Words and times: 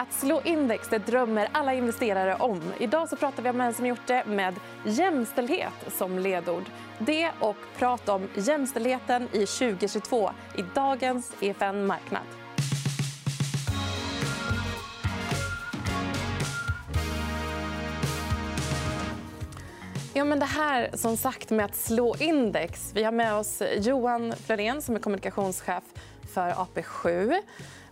Att 0.00 0.12
slå 0.12 0.40
index 0.44 0.88
det 0.88 0.98
drömmer 0.98 1.48
alla 1.52 1.74
investerare 1.74 2.34
om. 2.34 2.62
Idag 2.78 3.08
så 3.08 3.16
pratar 3.16 3.42
vi 3.42 3.50
om 3.50 3.60
en 3.60 3.74
som 3.74 3.86
gjort 3.86 4.06
det 4.06 4.24
med 4.26 4.54
jämställdhet 4.84 5.72
som 5.88 6.18
ledord. 6.18 6.64
Det 6.98 7.30
och 7.40 7.56
prat 7.78 8.08
om 8.08 8.28
jämställdheten 8.34 9.28
i 9.32 9.46
2022 9.46 10.30
i 10.56 10.62
dagens 10.74 11.32
EFN 11.40 11.86
Marknad. 11.86 12.22
Ja, 20.14 20.24
men 20.24 20.38
det 20.38 20.46
här 20.46 20.90
som 20.94 21.16
sagt 21.16 21.50
med 21.50 21.64
att 21.64 21.76
slå 21.76 22.16
index. 22.16 22.90
Vi 22.94 23.04
har 23.04 23.12
med 23.12 23.34
oss 23.34 23.62
Johan 23.76 24.32
Florén 24.46 24.82
som 24.82 24.94
är 24.96 25.00
kommunikationschef 25.00 25.84
för 26.34 26.50
AP7. 26.50 27.34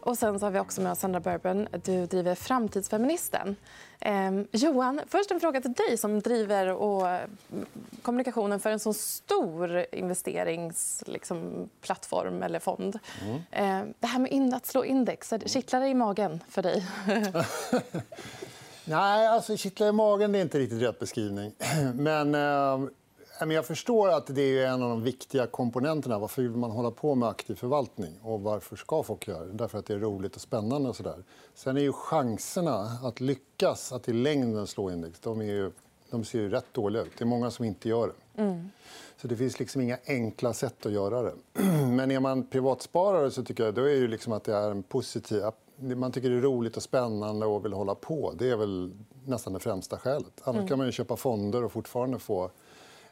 Och 0.07 0.19
sen 0.19 0.39
så 0.39 0.47
har 0.47 0.51
vi 0.51 0.59
också 0.59 0.81
med 0.81 0.93
oss 0.93 0.99
Sandra 0.99 1.21
Burben. 1.21 1.69
Du 1.85 2.07
driver 2.07 2.35
Framtidsfeministen. 2.35 3.57
Eh, 4.01 4.33
Johan, 4.53 5.01
först 5.09 5.31
en 5.31 5.41
fråga 5.41 5.61
till 5.61 5.73
dig 5.73 5.97
som 5.97 6.21
driver 6.21 6.69
och 6.69 7.09
mm, 7.09 7.29
kommunikationen 8.03 8.61
för 8.61 8.71
en 8.71 8.79
så 8.79 8.93
stor 8.93 9.87
investeringsplattform 9.93 12.33
liksom, 12.33 12.43
eller 12.43 12.59
fond. 12.59 12.99
Mm. 13.23 13.35
Eh, 13.51 13.85
det 14.01 14.07
här 14.07 14.19
med 14.19 14.55
att 14.55 14.67
slå 14.67 14.85
index, 14.85 15.33
kittlar 15.47 15.81
det 15.81 15.89
i 15.89 15.95
magen 15.95 16.43
för 16.49 16.63
dig? 16.63 16.87
Nej, 18.85 19.27
alltså 19.27 19.57
kittlar 19.57 19.87
i 19.87 19.93
magen 19.93 20.33
det 20.33 20.39
är 20.39 20.43
inte 20.43 20.59
riktigt 20.59 20.83
rätt 20.83 20.99
beskrivning. 20.99 21.53
Men 21.95 22.35
eh, 22.35 22.79
jag 23.41 23.67
förstår 23.67 24.09
att 24.09 24.27
det 24.27 24.59
är 24.59 24.67
en 24.67 24.83
av 24.83 24.91
de 24.91 25.03
viktiga 25.03 25.47
komponenterna. 25.47 26.19
Varför 26.19 26.43
vill 26.43 26.51
man 26.51 26.71
hålla 26.71 26.91
på 26.91 27.15
med 27.15 27.29
aktiv 27.29 27.55
förvaltning? 27.55 28.19
Och 28.23 28.41
varför 28.41 28.77
ska 28.77 29.03
folk 29.03 29.29
göra 29.29 29.45
det? 29.45 29.53
Därför 29.53 29.79
att 29.79 29.87
det 29.87 29.95
är 29.95 29.99
roligt 29.99 30.35
och 30.35 30.41
spännande. 30.41 30.89
Och 30.89 30.97
så 30.97 31.03
där. 31.03 31.25
Sen 31.55 31.77
är 31.77 31.81
ju 31.81 31.93
chanserna 31.93 32.99
att 33.03 33.21
lyckas 33.21 33.93
att 33.93 34.09
i 34.09 34.13
längden 34.13 34.67
slå 34.67 34.91
index 34.91 35.21
de, 35.21 35.41
är 35.41 35.45
ju, 35.45 35.73
de 36.11 36.25
ser 36.25 36.39
ju 36.39 36.49
rätt 36.49 36.75
dåliga 36.75 37.03
ut. 37.03 37.13
Det 37.19 37.25
är 37.25 37.27
många 37.27 37.51
som 37.51 37.65
inte 37.65 37.89
gör 37.89 38.07
det. 38.07 38.43
Mm. 38.43 38.71
Så 39.17 39.29
Det 39.29 39.37
finns 39.37 39.59
liksom 39.59 39.81
inga 39.81 39.99
enkla 40.07 40.53
sätt 40.53 40.87
att 40.87 40.93
göra 40.93 41.23
det. 41.23 41.35
Men 41.87 42.11
är 42.11 42.21
man 42.21 42.47
privatsparare 42.47 43.31
så 43.31 43.45
tycker 43.45 43.65
jag 43.65 43.75
då 43.75 43.89
är 43.89 44.01
det 44.01 44.09
liksom 44.09 44.33
att 44.33 44.45
det 44.45 44.55
är 44.55 44.71
en 44.71 44.83
positiv... 44.83 45.43
Man 45.79 46.13
tycker 46.13 46.31
det 46.31 46.37
är 46.37 46.41
roligt 46.41 46.77
och 46.77 46.83
spännande 46.83 47.47
och 47.47 47.65
vill 47.65 47.73
hålla 47.73 47.95
på. 47.95 48.33
Det 48.39 48.51
är 48.51 48.57
väl 48.57 48.93
nästan 49.25 49.53
det 49.53 49.59
främsta 49.59 49.99
skälet. 49.99 50.43
Annars 50.43 50.57
mm. 50.57 50.69
kan 50.69 50.79
man 50.79 50.93
köpa 50.93 51.17
fonder 51.17 51.65
och 51.65 51.73
fortfarande 51.73 52.19
få 52.19 52.51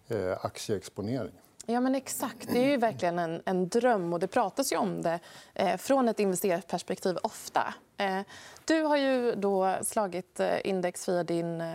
Eh, 0.09 0.45
aktieexponering. 0.45 1.33
Ja, 1.67 1.81
men 1.81 1.95
exakt. 1.95 2.49
Det 2.53 2.59
är 2.59 2.71
ju 2.71 2.77
verkligen 2.77 3.19
en, 3.19 3.43
en 3.45 3.69
dröm. 3.69 4.13
och 4.13 4.21
Det 4.21 4.27
pratas 4.27 4.73
ju 4.73 4.77
om 4.77 5.03
det 5.03 5.21
eh, 5.55 5.77
från 5.77 6.09
ett 6.09 6.21
investerarperspektiv 6.21 7.17
ofta. 7.23 7.75
Eh, 7.97 8.21
du 8.65 8.83
har 8.83 8.97
ju 8.97 9.35
då 9.35 9.77
slagit 9.83 10.41
eh, 10.41 10.67
index 10.67 11.09
via 11.09 11.25
din 11.25 11.61
eh, 11.61 11.75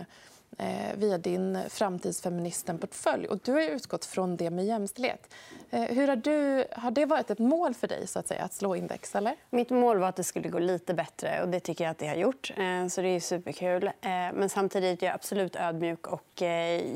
Eh, 0.58 0.96
via 0.96 1.18
din 1.18 1.58
framtidsfeministen-portfölj. 1.68 3.26
Och 3.26 3.38
du 3.42 3.52
har 3.52 3.60
utgått 3.60 4.04
från 4.04 4.36
det 4.36 4.50
med 4.50 4.64
jämställdhet. 4.64 5.34
Eh, 5.70 5.82
hur 5.82 6.08
har, 6.08 6.16
du, 6.16 6.64
har 6.72 6.90
det 6.90 7.06
varit 7.06 7.30
ett 7.30 7.38
mål 7.38 7.74
för 7.74 7.88
dig 7.88 8.06
så 8.06 8.18
att, 8.18 8.28
säga, 8.28 8.44
att 8.44 8.52
slå 8.52 8.76
index? 8.76 9.14
Eller? 9.14 9.34
Mitt 9.50 9.70
mål 9.70 9.98
var 9.98 10.08
att 10.08 10.16
det 10.16 10.24
skulle 10.24 10.48
gå 10.48 10.58
lite 10.58 10.94
bättre. 10.94 11.42
och 11.42 11.48
Det 11.48 11.60
tycker 11.60 11.84
jag 11.84 11.90
att 11.90 11.98
det 11.98 12.06
har 12.06 12.14
gjort. 12.14 12.52
Eh, 12.56 12.86
så 12.88 13.02
Det 13.02 13.08
är 13.08 13.20
superkul. 13.20 13.90
Men 14.34 14.48
samtidigt 14.48 15.02
är 15.02 15.06
jag 15.06 15.14
absolut 15.14 15.56
ödmjuk 15.56 16.06
och 16.06 16.42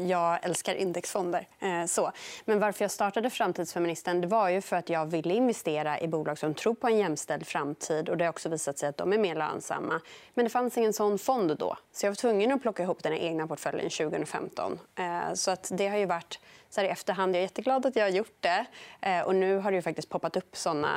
jag 0.06 0.44
älskar 0.44 0.74
indexfonder. 0.74 1.48
Så. 1.86 2.12
Men 2.44 2.60
varför 2.60 2.84
jag 2.84 2.90
startade 2.90 3.30
Framtidsfeministen 3.30 4.20
det 4.20 4.26
var 4.26 4.48
ju 4.48 4.60
för 4.60 4.76
att 4.76 4.88
jag 4.88 5.06
ville 5.06 5.34
investera 5.34 6.00
i 6.00 6.08
bolag 6.08 6.38
som 6.38 6.54
tror 6.54 6.74
på 6.74 6.86
en 6.86 6.98
jämställd 6.98 7.46
framtid. 7.46 8.08
och 8.08 8.16
Det 8.16 8.24
har 8.24 8.30
också 8.30 8.48
visat 8.48 8.78
sig 8.78 8.88
att 8.88 8.96
de 8.96 9.12
är 9.12 9.18
mer 9.18 9.34
lönsamma. 9.34 10.00
Men 10.34 10.44
det 10.44 10.50
fanns 10.50 10.78
ingen 10.78 10.92
sån 10.92 11.18
fond 11.18 11.56
då. 11.58 11.76
Så 11.92 12.06
jag 12.06 12.10
var 12.10 12.16
tvungen 12.16 12.52
att 12.52 12.62
plocka 12.62 12.82
ihop 12.82 13.02
den 13.02 13.12
egna 13.12 13.43
portföljen 13.48 13.90
2015. 13.90 14.78
Eh, 14.94 15.34
så 15.34 15.50
att 15.50 15.70
det 15.72 15.88
har 15.88 15.96
ju 15.96 16.06
varit 16.06 16.38
så 16.70 16.80
här 16.80 16.88
i 16.88 16.90
efterhand. 16.90 17.34
Jag 17.34 17.38
är 17.38 17.42
jätteglad 17.42 17.86
att 17.86 17.96
jag 17.96 18.04
har 18.04 18.10
gjort 18.10 18.36
det. 18.40 18.66
Eh, 19.00 19.20
och 19.20 19.34
nu 19.34 19.58
har 19.58 19.70
det 19.70 19.76
ju 19.76 19.82
faktiskt 19.82 20.08
poppat 20.08 20.36
upp 20.36 20.56
såna 20.56 20.90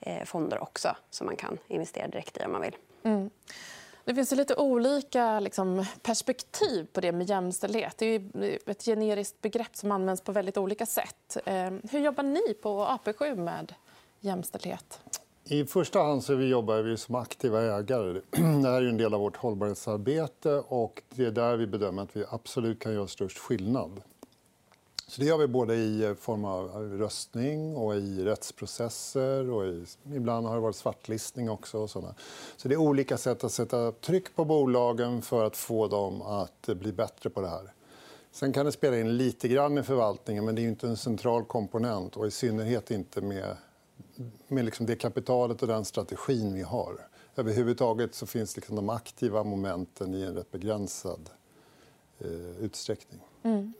eh, 0.00 0.24
fonder 0.24 0.62
också 0.62 0.96
som 1.10 1.26
man 1.26 1.36
kan 1.36 1.58
investera 1.68 2.08
direkt 2.08 2.36
i 2.36 2.44
om 2.44 2.52
man 2.52 2.60
vill. 2.60 2.76
Mm. 3.02 3.30
Det 4.04 4.14
finns 4.14 4.30
lite 4.30 4.56
olika 4.56 5.40
liksom, 5.40 5.84
perspektiv 6.02 6.86
på 6.92 7.00
det 7.00 7.12
med 7.12 7.28
jämställdhet. 7.28 7.98
Det 7.98 8.06
är 8.06 8.22
ett 8.70 8.84
generiskt 8.84 9.40
begrepp 9.40 9.76
som 9.76 9.92
används 9.92 10.22
på 10.22 10.32
väldigt 10.32 10.56
olika 10.56 10.86
sätt. 10.86 11.36
Hur 11.90 12.00
jobbar 12.00 12.22
ni 12.22 12.54
på 12.54 12.84
AP7 12.84 13.36
med 13.36 13.74
jämställdhet? 14.20 15.00
I 15.46 15.64
första 15.64 16.02
hand 16.02 16.24
så 16.24 16.34
vi 16.34 16.48
jobbar 16.48 16.82
vi 16.82 16.96
som 16.96 17.14
aktiva 17.14 17.62
ägare. 17.62 18.20
Det 18.62 18.68
här 18.68 18.82
är 18.82 18.88
en 18.88 18.96
del 18.96 19.14
av 19.14 19.20
vårt 19.20 19.36
hållbarhetsarbete. 19.36 20.54
och 20.68 21.02
Det 21.14 21.24
är 21.24 21.30
där 21.30 21.56
vi 21.56 21.66
bedömer 21.66 22.02
att 22.02 22.16
vi 22.16 22.24
absolut 22.30 22.80
kan 22.80 22.94
göra 22.94 23.06
störst 23.06 23.38
skillnad. 23.38 24.02
Så 25.06 25.20
det 25.20 25.26
gör 25.26 25.38
vi 25.38 25.46
både 25.46 25.74
i 25.74 26.04
eh, 26.04 26.14
form 26.14 26.44
av 26.44 26.68
eh, 26.68 26.98
röstning 26.98 27.76
och 27.76 27.96
i 27.96 28.24
rättsprocesser. 28.24 29.50
Och 29.50 29.66
i, 29.66 29.84
ibland 30.14 30.46
har 30.46 30.54
det 30.54 30.60
varit 30.60 30.76
svartlistning 30.76 31.50
också. 31.50 31.78
Och 31.78 31.90
såna. 31.90 32.14
Så 32.56 32.68
det 32.68 32.74
är 32.74 32.78
olika 32.78 33.16
sätt 33.16 33.44
att 33.44 33.52
sätta 33.52 33.92
tryck 33.92 34.36
på 34.36 34.44
bolagen 34.44 35.22
för 35.22 35.44
att 35.44 35.56
få 35.56 35.88
dem 35.88 36.22
att 36.22 36.68
eh, 36.68 36.74
bli 36.74 36.92
bättre 36.92 37.30
på 37.30 37.40
det 37.40 37.48
här. 37.48 37.72
Sen 38.32 38.52
kan 38.52 38.66
det 38.66 38.72
spela 38.72 38.98
in 38.98 39.16
lite 39.16 39.48
grann 39.48 39.78
i 39.78 39.82
förvaltningen, 39.82 40.44
men 40.44 40.54
det 40.54 40.62
är 40.62 40.68
inte 40.68 40.86
en 40.86 40.96
central 40.96 41.44
komponent. 41.44 42.16
och 42.16 42.26
I 42.26 42.30
synnerhet 42.30 42.90
inte 42.90 43.20
med 43.20 43.56
med 44.48 44.64
liksom 44.64 44.86
det 44.86 44.96
kapitalet 44.96 45.62
och 45.62 45.68
den 45.68 45.84
strategin 45.84 46.54
vi 46.54 46.62
har. 46.62 47.06
Överhuvudtaget 47.36 48.14
så 48.14 48.26
finns 48.26 48.56
liksom 48.56 48.76
de 48.76 48.88
aktiva 48.88 49.44
momenten 49.44 50.14
i 50.14 50.22
en 50.22 50.34
rätt 50.34 50.50
begränsad 50.50 51.30
eh, 52.18 52.64
utsträckning. 52.64 53.20
Mm. 53.42 53.72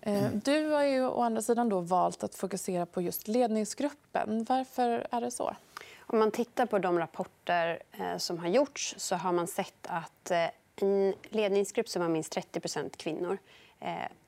Eh, 0.00 0.30
du 0.32 0.66
har 0.66 0.84
ju 0.84 1.06
å 1.06 1.22
andra 1.22 1.42
sidan 1.42 1.68
då 1.68 1.80
valt 1.80 2.24
att 2.24 2.34
fokusera 2.34 2.86
på 2.86 3.02
just 3.02 3.28
ledningsgruppen. 3.28 4.46
Varför 4.48 5.06
är 5.10 5.20
det 5.20 5.30
så? 5.30 5.56
Om 6.00 6.18
man 6.18 6.30
tittar 6.30 6.66
på 6.66 6.78
de 6.78 6.98
rapporter 6.98 7.82
eh, 7.92 8.16
som 8.16 8.38
har 8.38 8.48
gjorts 8.48 8.94
så 8.98 9.16
har 9.16 9.32
man 9.32 9.46
sett 9.46 9.86
att 9.86 10.30
eh, 10.30 10.46
en 10.76 11.14
ledningsgrupp 11.22 11.88
som 11.88 12.02
har 12.02 12.08
minst 12.08 12.36
30% 12.36 12.96
kvinnor 12.96 13.38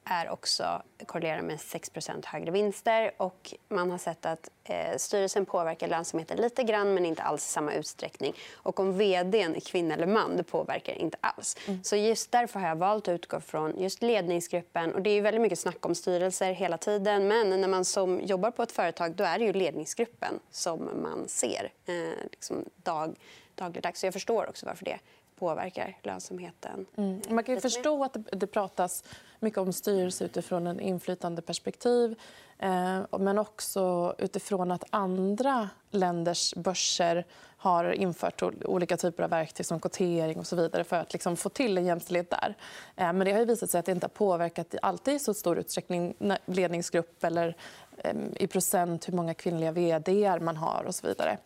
är 0.05 0.31
också 0.31 0.83
korrelerar 1.07 1.43
med 1.43 1.57
6% 1.57 2.27
högre 2.27 2.51
vinster. 2.51 3.13
Och 3.17 3.55
man 3.69 3.91
har 3.91 3.99
sett 3.99 4.27
att 4.27 4.51
eh, 4.65 4.97
styrelsen 4.97 5.47
påverkar 5.47 5.89
lönsamheten 5.89 6.37
lite 6.37 6.63
grann 6.63 6.95
men 6.95 7.07
inte 7.07 7.23
alls 7.23 7.47
i 7.47 7.51
samma 7.51 7.75
utsträckning. 7.75 8.35
Och 8.55 8.81
om 8.81 8.99
vd 8.99 9.43
är 9.43 9.61
kvinna 9.61 9.95
eller 9.95 10.07
man 10.07 10.37
det 10.37 10.43
påverkar 10.43 10.93
inte 10.93 11.19
alls. 11.21 11.57
Mm. 11.67 11.85
Så 11.85 11.97
just 11.97 12.33
därför 12.33 12.61
har 12.61 12.69
jag 12.69 12.77
valt 12.77 13.09
att 13.09 13.15
utgå 13.15 13.41
från 13.41 13.81
just 13.81 14.03
ledningsgruppen. 14.03 14.95
Och 14.95 15.03
det 15.03 15.11
är 15.11 15.23
väldigt 15.23 15.43
mycket 15.43 15.59
snack 15.59 15.87
om 15.87 15.95
styrelser 15.95 16.53
hela 16.53 16.79
tiden. 16.79 17.29
Men 17.29 17.61
när 17.61 17.69
man 17.69 17.85
som 17.85 18.21
jobbar 18.21 18.51
på 18.51 18.63
ett 18.63 18.73
företag 18.73 19.15
då 19.15 19.25
är 19.25 19.39
det 19.39 19.45
ju 19.45 19.53
ledningsgruppen 19.53 20.41
som 20.51 21.03
man 21.03 21.29
ser 21.29 21.73
eh, 21.87 21.95
liksom 22.31 22.65
dag, 22.77 23.17
dagligdags. 23.55 24.01
Så 24.01 24.07
jag 24.07 24.13
förstår 24.13 24.49
också 24.49 24.67
varför 24.67 24.85
det 24.85 24.99
påverkar 25.43 25.97
lönsamheten. 26.03 26.87
Mm. 26.97 27.21
Man 27.31 27.45
kan 27.45 27.61
förstå 27.61 28.05
att 28.05 28.17
det 28.33 28.47
pratas 28.47 29.05
mycket 29.41 29.59
om 29.59 29.73
styrelse 29.73 30.25
utifrån 30.25 30.67
en 30.67 30.81
inflytandeperspektiv 30.81 32.19
eh, 32.59 33.19
men 33.19 33.39
också 33.39 34.15
utifrån 34.19 34.71
att 34.71 34.85
andra 34.91 35.69
länders 35.91 36.55
börser 36.55 37.27
har 37.57 37.93
infört 37.93 38.43
olika 38.65 38.97
typer 38.97 39.23
av 39.23 39.31
verktyg 39.31 39.67
som 39.67 39.81
kvotering 39.81 40.39
och 40.39 40.47
så 40.47 40.57
vidare 40.57 40.85
för 40.85 40.97
att 40.97 41.13
liksom 41.13 41.37
få 41.37 41.49
till 41.49 41.79
en 41.79 41.87
jämställdhet 41.87 42.31
där. 42.31 42.57
Eh, 42.97 43.13
men 43.13 43.19
det 43.19 43.33
har 43.33 43.45
visat 43.45 43.71
sig 43.71 43.79
att 43.79 43.87
det 43.87 43.93
inte 43.93 44.05
har 44.05 44.09
påverkat 44.09 44.75
alltid 44.83 45.15
i 45.15 45.19
så 45.19 45.35
stor 45.35 45.59
utsträckning 45.59 46.15
ledningsgrupp 46.47 47.25
eller 47.25 47.57
Eh, 47.99 48.15
i 48.37 48.47
procent 48.47 49.09
hur 49.09 49.13
många 49.13 49.35
kvinnliga 49.35 49.73
vd 49.73 50.39
man 50.41 50.57
har 50.57 50.85
och 50.87 50.95
så 50.95 51.07
vidare. 51.07 51.39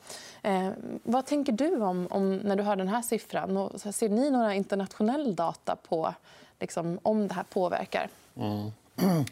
Eh, 0.43 0.69
vad 1.03 1.27
tänker 1.27 1.53
du 1.53 1.77
om, 1.77 2.07
om, 2.11 2.37
när 2.37 2.57
du 2.57 2.63
hör 2.63 2.77
den 2.77 2.89
här 2.89 3.03
siffran? 3.03 3.57
Och, 3.57 3.81
ser 3.81 4.09
ni 4.09 4.31
några 4.31 4.55
internationell 4.55 5.35
data 5.35 5.77
på 5.77 6.15
liksom, 6.59 6.99
om 7.03 7.29
det 7.29 7.35
här 7.35 7.45
påverkar? 7.45 8.09
Mm. 8.37 8.71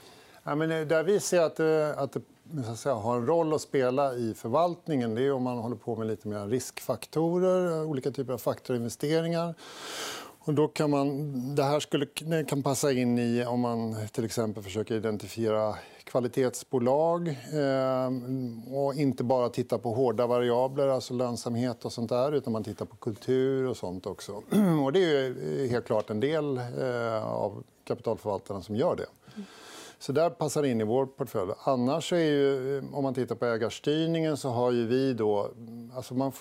Ja, 0.47 0.55
men 0.55 0.71
eh, 0.71 0.81
där 0.81 1.03
vi 1.03 1.21
ser 1.21 1.41
att 1.41 1.57
det, 1.57 1.95
att 1.99 2.13
det 2.13 2.21
säga, 2.77 2.95
har 2.95 3.17
en 3.17 3.27
roll 3.27 3.55
att 3.55 3.61
spela 3.61 4.15
i 4.15 4.35
förvaltningen 4.35 5.15
det 5.15 5.23
är 5.23 5.33
om 5.33 5.43
man 5.43 5.59
håller 5.59 5.77
på 5.77 5.97
med 5.97 6.07
lite 6.07 6.29
mer 6.29 6.47
riskfaktorer, 6.47 7.85
olika 7.85 8.11
typer 8.11 8.33
av 8.33 8.39
faktorinvesteringar. 8.39 9.55
Och 10.47 10.55
då 10.55 10.69
kan 10.69 10.91
man, 10.91 11.55
det 11.55 11.63
här 11.63 11.81
skulle, 11.81 12.07
kan 12.45 12.63
passa 12.63 12.93
in 12.93 13.19
i 13.19 13.45
om 13.45 13.61
man 13.61 13.97
till 14.13 14.25
exempel 14.25 14.63
försöker 14.63 14.95
identifiera 14.95 15.75
kvalitetsbolag 16.05 17.29
eh, 17.29 18.11
och 18.75 18.95
inte 18.95 19.25
bara 19.25 19.49
titta 19.49 19.79
på 19.79 19.95
hårda 19.95 20.27
variabler, 20.27 20.89
alltså 20.89 21.15
lönsamhet 21.15 21.85
och 21.85 21.93
sånt 21.93 22.09
där, 22.11 22.33
utan 22.33 22.53
man 22.53 22.65
tittar 22.65 22.85
på 22.85 22.97
kultur 22.97 23.69
och 23.69 23.77
sånt 23.77 24.07
också. 24.07 24.33
Och 24.85 24.93
det 24.93 25.05
är 25.05 25.35
eh, 25.65 25.71
helt 25.71 25.87
klart 25.87 26.11
en 26.11 26.21
del 26.21 26.57
eh, 26.57 27.27
av 27.27 27.65
kapitalförvaltarna 27.85 28.63
som 28.63 28.77
gör 28.77 28.97
det. 28.97 29.07
Så 29.99 30.13
där 30.13 30.31
passar 30.31 30.63
det 30.63 30.69
in 30.69 30.81
i 30.81 30.85
vår 30.85 31.07
portfölj. 31.07 31.53
Annars 31.65 32.13
är 32.13 32.17
ju, 32.17 32.83
om 32.93 33.03
man 33.03 33.15
tittar 33.15 33.35
på 33.35 33.47
ägarstyrningen 33.47 34.37
så 34.37 34.49
har 34.49 34.71
ju 34.71 34.87
vi 34.87 35.15
då... 35.15 35.51
Alltså 35.95 36.15
man, 36.15 36.33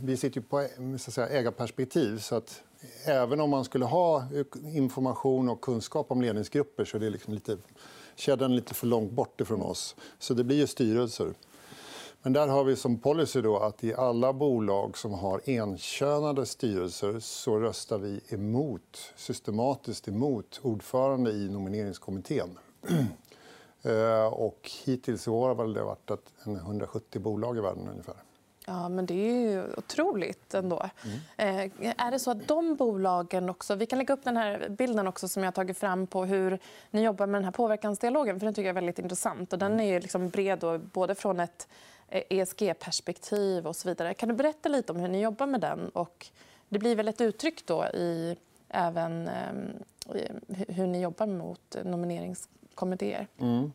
vi 0.00 0.16
sitter 0.16 0.40
ju 0.40 0.46
på 0.46 0.68
så 0.98 1.10
att 1.10 1.14
säga, 1.14 1.28
ägarperspektiv. 1.28 2.18
Så 2.18 2.34
att 2.34 2.62
även 3.04 3.40
om 3.40 3.50
man 3.50 3.64
skulle 3.64 3.84
ha 3.84 4.24
information 4.74 5.48
och 5.48 5.60
kunskap 5.60 6.10
om 6.10 6.22
ledningsgrupper 6.22 6.84
så 6.84 6.96
är 6.96 7.00
det 7.00 7.10
liksom 7.10 7.34
lite, 7.34 7.56
kedjan 8.16 8.56
lite 8.56 8.74
för 8.74 8.86
långt 8.86 9.12
bort 9.12 9.40
ifrån 9.40 9.62
oss. 9.62 9.96
Så 10.18 10.34
det 10.34 10.44
blir 10.44 10.56
ju 10.56 10.66
styrelser. 10.66 11.34
Men 12.22 12.32
där 12.32 12.48
har 12.48 12.64
vi 12.64 12.76
som 12.76 12.98
policy 12.98 13.40
då 13.40 13.58
att 13.58 13.84
i 13.84 13.94
alla 13.94 14.32
bolag 14.32 14.98
som 14.98 15.12
har 15.12 15.40
enkönade 15.46 16.46
styrelser 16.46 17.20
så 17.20 17.58
röstar 17.58 17.98
vi 17.98 18.20
emot, 18.28 19.12
systematiskt 19.16 20.08
emot 20.08 20.60
ordförande 20.62 21.30
i 21.30 21.48
nomineringskommittén. 21.48 22.58
Eh, 23.82 24.26
och 24.26 24.70
hittills 24.84 25.26
i 25.26 25.30
år 25.30 25.54
har 25.54 25.74
det 25.74 25.82
varit 25.82 26.10
170 26.44 27.20
bolag 27.20 27.58
i 27.58 27.60
världen. 27.60 27.88
ungefär. 27.88 28.25
Ja, 28.68 28.88
men 28.88 29.06
det 29.06 29.14
är 29.14 29.50
ju 29.50 29.64
otroligt 29.76 30.54
ändå. 30.54 30.90
Mm. 31.36 31.70
Eh, 31.76 31.90
är 32.06 32.10
det 32.10 32.18
så 32.18 32.30
att 32.30 32.48
de 32.48 32.76
bolagen 32.76 33.50
också... 33.50 33.74
Vi 33.74 33.86
kan 33.86 33.98
lägga 33.98 34.14
upp 34.14 34.24
den 34.24 34.36
här 34.36 34.68
bilden 34.68 35.06
också 35.06 35.28
som 35.28 35.42
jag 35.42 35.46
har 35.46 35.52
tagit 35.52 35.78
fram 35.78 36.06
på 36.06 36.24
hur 36.24 36.58
ni 36.90 37.02
jobbar 37.02 37.26
med 37.26 37.38
den 37.38 37.44
här 37.44 37.52
påverkansdialogen. 37.52 38.40
För 38.40 38.46
den 38.46 38.54
tycker 38.54 38.66
jag 38.66 38.70
är 38.70 38.80
väldigt 38.80 38.98
intressant. 38.98 39.52
Och 39.52 39.58
den 39.58 39.80
är 39.80 40.00
liksom 40.00 40.28
bred, 40.28 40.58
då, 40.58 40.78
både 40.78 41.14
från 41.14 41.40
ett 41.40 41.68
ESG-perspektiv 42.10 43.66
och 43.66 43.76
så 43.76 43.88
vidare. 43.88 44.14
Kan 44.14 44.28
du 44.28 44.34
berätta 44.34 44.68
lite 44.68 44.92
om 44.92 44.98
hur 44.98 45.08
ni 45.08 45.20
jobbar 45.20 45.46
med 45.46 45.60
den? 45.60 45.88
Och 45.88 46.26
det 46.68 46.78
blir 46.78 46.96
väl 46.96 47.08
ett 47.08 47.20
uttryck 47.20 47.66
då 47.66 47.84
i 47.84 48.36
även 48.68 49.28
eh, 49.28 49.52
hur 50.68 50.86
ni 50.86 51.00
jobbar 51.00 51.26
mot 51.26 51.76
nomineringskommittéer? 51.84 53.26
Mm. 53.38 53.72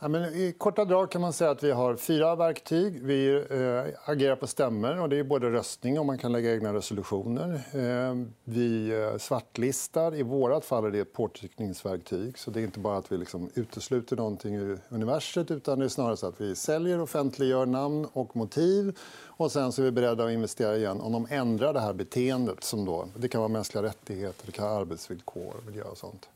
Ja, 0.00 0.08
men 0.08 0.24
I 0.24 0.54
korta 0.58 0.84
drag 0.84 1.10
kan 1.10 1.20
man 1.20 1.32
säga 1.32 1.50
att 1.50 1.62
vi 1.62 1.70
har 1.70 1.96
fyra 1.96 2.36
verktyg. 2.36 3.02
Vi 3.02 3.34
eh, 3.50 4.10
agerar 4.10 4.36
på 4.36 4.46
stämmer. 4.46 5.00
Och 5.00 5.08
det 5.08 5.18
är 5.18 5.24
både 5.24 5.50
röstning 5.50 5.98
och 5.98 6.06
man 6.06 6.18
kan 6.18 6.32
lägga 6.32 6.54
egna 6.54 6.74
resolutioner. 6.74 7.60
Eh, 7.72 8.26
vi 8.44 8.90
eh, 8.90 9.18
svartlistar. 9.18 10.14
I 10.14 10.22
vårt 10.22 10.64
fall 10.64 10.84
är 10.84 10.90
det 10.90 10.98
ett 10.98 11.12
påtryckningsverktyg. 11.12 12.38
Så 12.38 12.50
det 12.50 12.60
är 12.60 12.64
inte 12.64 12.80
bara 12.80 12.98
att 12.98 13.12
vi 13.12 13.16
liksom 13.18 13.50
utesluter 13.54 14.16
någonting 14.16 14.54
ur 14.54 14.80
universet 14.88 15.50
utan 15.50 15.78
det 15.78 15.84
är 15.84 15.88
snarare 15.88 16.16
så 16.16 16.26
att 16.26 16.40
vi 16.40 16.54
säljer, 16.54 17.00
offentliggör 17.00 17.66
namn 17.66 18.06
och 18.12 18.36
motiv. 18.36 18.98
Och 19.26 19.52
sen 19.52 19.72
så 19.72 19.82
är 19.82 19.84
vi 19.84 19.90
beredda 19.90 20.24
att 20.24 20.30
investera 20.30 20.76
igen 20.76 21.00
om 21.00 21.12
de 21.12 21.26
ändrar 21.30 21.72
det 21.72 21.80
här 21.80 21.92
beteendet. 21.92 22.64
Som 22.64 22.84
då, 22.84 23.08
det 23.16 23.28
kan 23.28 23.40
vara 23.40 23.48
mänskliga 23.48 23.82
rättigheter, 23.82 24.46
det 24.46 24.52
kan 24.52 24.68
vara 24.68 24.80
arbetsvillkor, 24.80 25.54
miljö 25.66 25.82
och 25.82 25.98
sånt. 25.98 26.28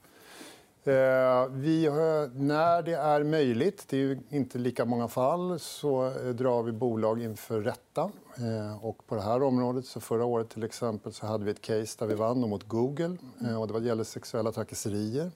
Eh, 0.84 1.46
vi, 1.50 1.90
när 2.34 2.82
det 2.82 2.92
är 2.92 3.22
möjligt, 3.22 3.84
det 3.88 3.96
är 3.96 4.18
inte 4.30 4.58
lika 4.58 4.84
många 4.84 5.08
fall, 5.08 5.58
så 5.58 6.06
eh, 6.06 6.28
drar 6.28 6.62
vi 6.62 6.72
bolag 6.72 7.22
inför 7.22 7.60
rätta. 7.60 8.10
Eh, 8.36 8.84
och 8.84 9.06
på 9.06 9.14
det 9.14 9.22
här 9.22 9.42
området, 9.42 9.86
så 9.86 10.00
förra 10.00 10.24
året 10.24 10.50
till 10.50 10.64
exempel, 10.64 11.12
så 11.12 11.26
hade 11.26 11.44
vi 11.44 11.50
ett 11.50 11.60
case 11.60 11.96
där 11.98 12.06
vi 12.06 12.14
vann 12.14 12.40
mot 12.40 12.68
Google. 12.68 13.16
Och 13.58 13.80
det 13.80 13.86
gäller 13.86 14.04
sexuella 14.04 14.52
trakasserier. 14.52 15.30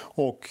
Och 0.00 0.48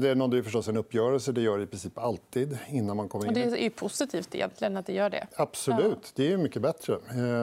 det 0.00 0.14
nådde 0.14 0.42
förstås 0.42 0.68
en 0.68 0.76
uppgörelse. 0.76 1.32
Det 1.32 1.40
gör 1.40 1.58
det 1.58 1.64
i 1.64 1.66
princip 1.66 1.98
alltid 1.98 2.58
innan 2.68 2.96
man 2.96 3.08
kommer 3.08 3.24
in. 3.24 3.28
Och 3.28 3.52
det 3.52 3.66
är 3.66 3.70
positivt 3.70 4.34
egentligen 4.34 4.76
att 4.76 4.86
det 4.86 4.92
gör 4.92 5.10
det. 5.10 5.26
Absolut. 5.36 6.12
Det 6.14 6.32
är 6.32 6.36
mycket 6.36 6.62
bättre. 6.62 6.98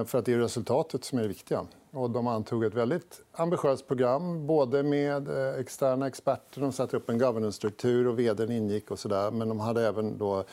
För 0.06 0.18
att 0.18 0.26
det 0.26 0.34
är 0.34 0.38
resultatet 0.38 1.04
som 1.04 1.18
är 1.18 1.22
det 1.22 1.28
viktiga. 1.28 1.66
Och 1.96 2.10
de 2.10 2.28
antog 2.28 2.64
ett 2.64 2.74
väldigt 2.74 3.22
ambitiöst 3.32 3.88
program 3.88 4.48
både 4.48 4.84
med 4.84 5.28
eh, 5.28 5.60
externa 5.60 6.08
experter. 6.08 6.62
De 6.62 6.72
satte 6.72 6.98
upp 6.98 7.10
en 7.10 7.18
governance-struktur 7.18 8.08
och 8.08 8.20
vd 8.20 8.56
ingick. 8.56 8.92
och 8.92 9.00
så 9.00 9.08
där. 9.08 9.32
Men 9.32 9.50
de 9.50 9.60
hade 9.60 9.88
även 9.88 10.18
då 10.18 10.44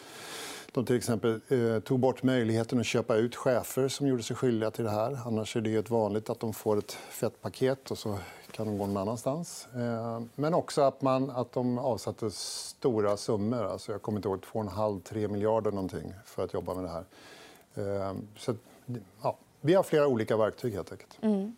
de 0.72 0.84
till 0.84 0.96
exempel 0.96 1.40
eh, 1.48 1.80
tog 1.80 1.98
bort 2.00 2.22
möjligheten 2.22 2.80
att 2.80 2.86
köpa 2.86 3.16
ut 3.16 3.36
chefer 3.36 3.88
som 3.88 4.06
gjorde 4.06 4.22
sig 4.22 4.36
skyldiga 4.36 4.70
till 4.70 4.84
det 4.84 4.90
här. 4.90 5.18
Annars 5.26 5.56
är 5.56 5.60
det 5.60 5.74
ett 5.74 5.90
vanligt 5.90 6.30
att 6.30 6.40
de 6.40 6.52
får 6.52 6.78
ett 6.78 6.92
fett 6.92 7.42
paket 7.42 7.90
och 7.90 7.98
så 7.98 8.18
kan 8.50 8.66
de 8.66 8.78
gå 8.78 8.86
någon 8.86 8.96
annanstans. 8.96 9.68
Eh, 9.74 10.22
men 10.34 10.54
också 10.54 10.82
att, 10.82 11.02
man, 11.02 11.30
att 11.30 11.52
de 11.52 11.78
avsatte 11.78 12.30
stora 12.30 13.16
summor. 13.16 13.64
Alltså 13.64 13.92
jag 13.92 14.02
kommer 14.02 14.18
inte 14.18 14.28
ihåg, 14.28 14.44
2,5-3 14.52 15.28
miljarder 15.28 15.70
någonting 15.70 16.14
för 16.24 16.44
att 16.44 16.54
jobba 16.54 16.74
med 16.74 16.84
det 16.84 16.90
här. 16.90 17.04
Eh, 17.74 18.14
så, 18.36 18.54
ja, 19.22 19.38
vi 19.64 19.74
har 19.74 19.82
flera 19.82 20.06
olika 20.06 20.36
verktyg. 20.36 20.74
helt 20.74 20.92
enkelt. 20.92 21.18
Mm. 21.22 21.56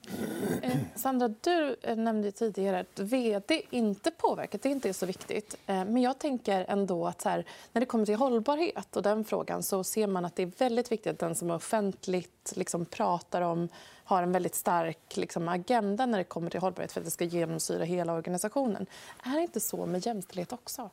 Eh, 0.62 0.76
Sandra, 0.94 1.28
du 1.28 1.76
eh, 1.82 1.96
nämnde 1.96 2.32
tidigare 2.32 2.80
att 2.80 2.98
vd 2.98 3.62
inte 3.70 4.10
påverkar. 4.10 4.58
Det 4.62 4.68
inte 4.68 4.88
är 4.88 4.92
så 4.92 5.06
viktigt. 5.06 5.56
Eh, 5.66 5.84
men 5.84 6.02
jag 6.02 6.18
tänker 6.18 6.64
ändå 6.68 7.06
att 7.06 7.22
här, 7.22 7.44
när 7.72 7.80
det 7.80 7.86
kommer 7.86 8.06
till 8.06 8.14
hållbarhet 8.14 8.96
och 8.96 9.02
den 9.02 9.24
frågan 9.24 9.62
så 9.62 9.84
ser 9.84 10.06
man 10.06 10.24
att 10.24 10.36
det 10.36 10.42
är 10.42 10.52
väldigt 10.58 10.92
viktigt 10.92 11.12
att 11.12 11.18
den 11.18 11.34
som 11.34 11.50
offentligt 11.50 12.52
liksom, 12.54 12.84
pratar 12.84 13.42
om 13.42 13.68
har 14.04 14.22
en 14.22 14.32
väldigt 14.32 14.54
stark 14.54 15.16
liksom, 15.16 15.48
agenda 15.48 16.06
när 16.06 16.18
det 16.18 16.24
kommer 16.24 16.50
till 16.50 16.60
hållbarhet 16.60 16.92
för 16.92 17.00
att 17.00 17.04
det 17.04 17.10
ska 17.10 17.24
genomsyra 17.24 17.84
hela 17.84 18.12
organisationen. 18.12 18.86
Är 19.24 19.36
det 19.36 19.42
inte 19.42 19.60
så 19.60 19.86
med 19.86 20.06
jämställdhet 20.06 20.52
också? 20.52 20.90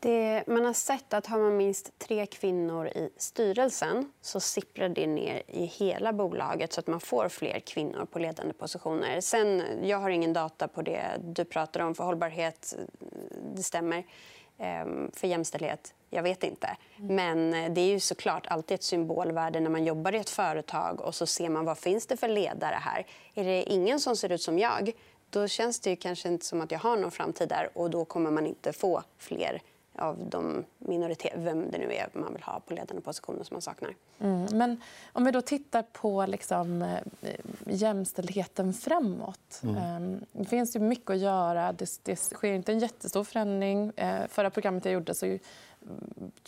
Det, 0.00 0.44
man 0.46 0.64
har 0.64 0.72
sett 0.72 1.14
att 1.14 1.26
har 1.26 1.38
man 1.38 1.56
minst 1.56 1.98
tre 1.98 2.26
kvinnor 2.26 2.86
i 2.86 3.10
styrelsen 3.16 4.12
så 4.20 4.40
sipprar 4.40 4.88
det 4.88 5.06
ner 5.06 5.42
i 5.46 5.64
hela 5.64 6.12
bolaget 6.12 6.72
så 6.72 6.80
att 6.80 6.86
man 6.86 7.00
får 7.00 7.28
fler 7.28 7.60
kvinnor 7.60 8.04
på 8.04 8.18
ledande 8.18 8.54
positioner. 8.54 9.20
Sen, 9.20 9.62
jag 9.82 9.98
har 9.98 10.10
ingen 10.10 10.32
data 10.32 10.68
på 10.68 10.82
det 10.82 11.02
du 11.20 11.44
pratar 11.44 11.80
om 11.80 11.94
för 11.94 12.04
hållbarhet. 12.04 12.74
Det 13.54 13.62
stämmer. 13.62 14.04
Ehm, 14.58 15.10
för 15.12 15.26
jämställdhet, 15.26 15.94
jag 16.10 16.22
vet 16.22 16.44
inte. 16.44 16.76
Mm. 16.98 17.14
Men 17.14 17.74
det 17.74 17.80
är 17.80 17.88
ju 17.88 18.00
såklart 18.00 18.46
alltid 18.46 18.74
ett 18.74 18.82
symbolvärde 18.82 19.60
när 19.60 19.70
man 19.70 19.84
jobbar 19.84 20.14
i 20.14 20.18
ett 20.18 20.30
företag 20.30 21.00
och 21.00 21.14
så 21.14 21.26
ser 21.26 21.48
man 21.48 21.64
vad 21.64 21.78
finns 21.78 22.06
det 22.06 22.16
för 22.16 22.28
ledare 22.28 22.78
här. 22.80 23.06
Är 23.34 23.44
det 23.44 23.62
ingen 23.62 24.00
som 24.00 24.16
ser 24.16 24.32
ut 24.32 24.42
som 24.42 24.58
jag, 24.58 24.92
då 25.30 25.48
känns 25.48 25.80
det 25.80 25.96
kanske 25.96 26.28
inte 26.28 26.46
som 26.46 26.60
att 26.60 26.70
jag 26.70 26.78
har 26.78 26.96
någon 26.96 27.10
framtid 27.10 27.48
där 27.48 27.70
och 27.74 27.90
då 27.90 28.04
kommer 28.04 28.30
man 28.30 28.46
inte 28.46 28.72
få 28.72 29.02
fler 29.18 29.62
av 29.98 30.28
de 30.28 30.64
minoriteter, 30.78 31.38
vem 31.38 31.70
det 31.70 31.78
nu 31.78 31.92
är 31.92 32.08
man 32.12 32.32
vill 32.32 32.42
ha 32.42 32.60
på 32.60 32.74
ledande 32.74 33.02
positioner 33.02 33.44
som 33.44 33.54
man 33.54 33.62
saknar. 33.62 33.94
Mm. 34.18 34.46
Men 34.52 34.80
om 35.12 35.24
vi 35.24 35.30
då 35.30 35.40
tittar 35.40 35.82
på 35.82 36.26
liksom, 36.26 36.82
eh, 36.82 36.98
jämställdheten 37.66 38.74
framåt. 38.74 39.60
Mm. 39.62 39.76
Eh, 39.76 40.20
det 40.32 40.44
finns 40.44 40.76
ju 40.76 40.80
mycket 40.80 41.10
att 41.10 41.18
göra. 41.18 41.72
Det, 41.72 42.00
det 42.02 42.16
sker 42.16 42.52
inte 42.52 42.72
en 42.72 42.78
jättestor 42.78 43.24
förändring. 43.24 43.92
Eh, 43.96 44.26
förra 44.28 44.50
programmet 44.50 44.84
jag 44.84 44.94
gjorde 44.94 45.14
så 45.14 45.26
mm, 45.26 45.40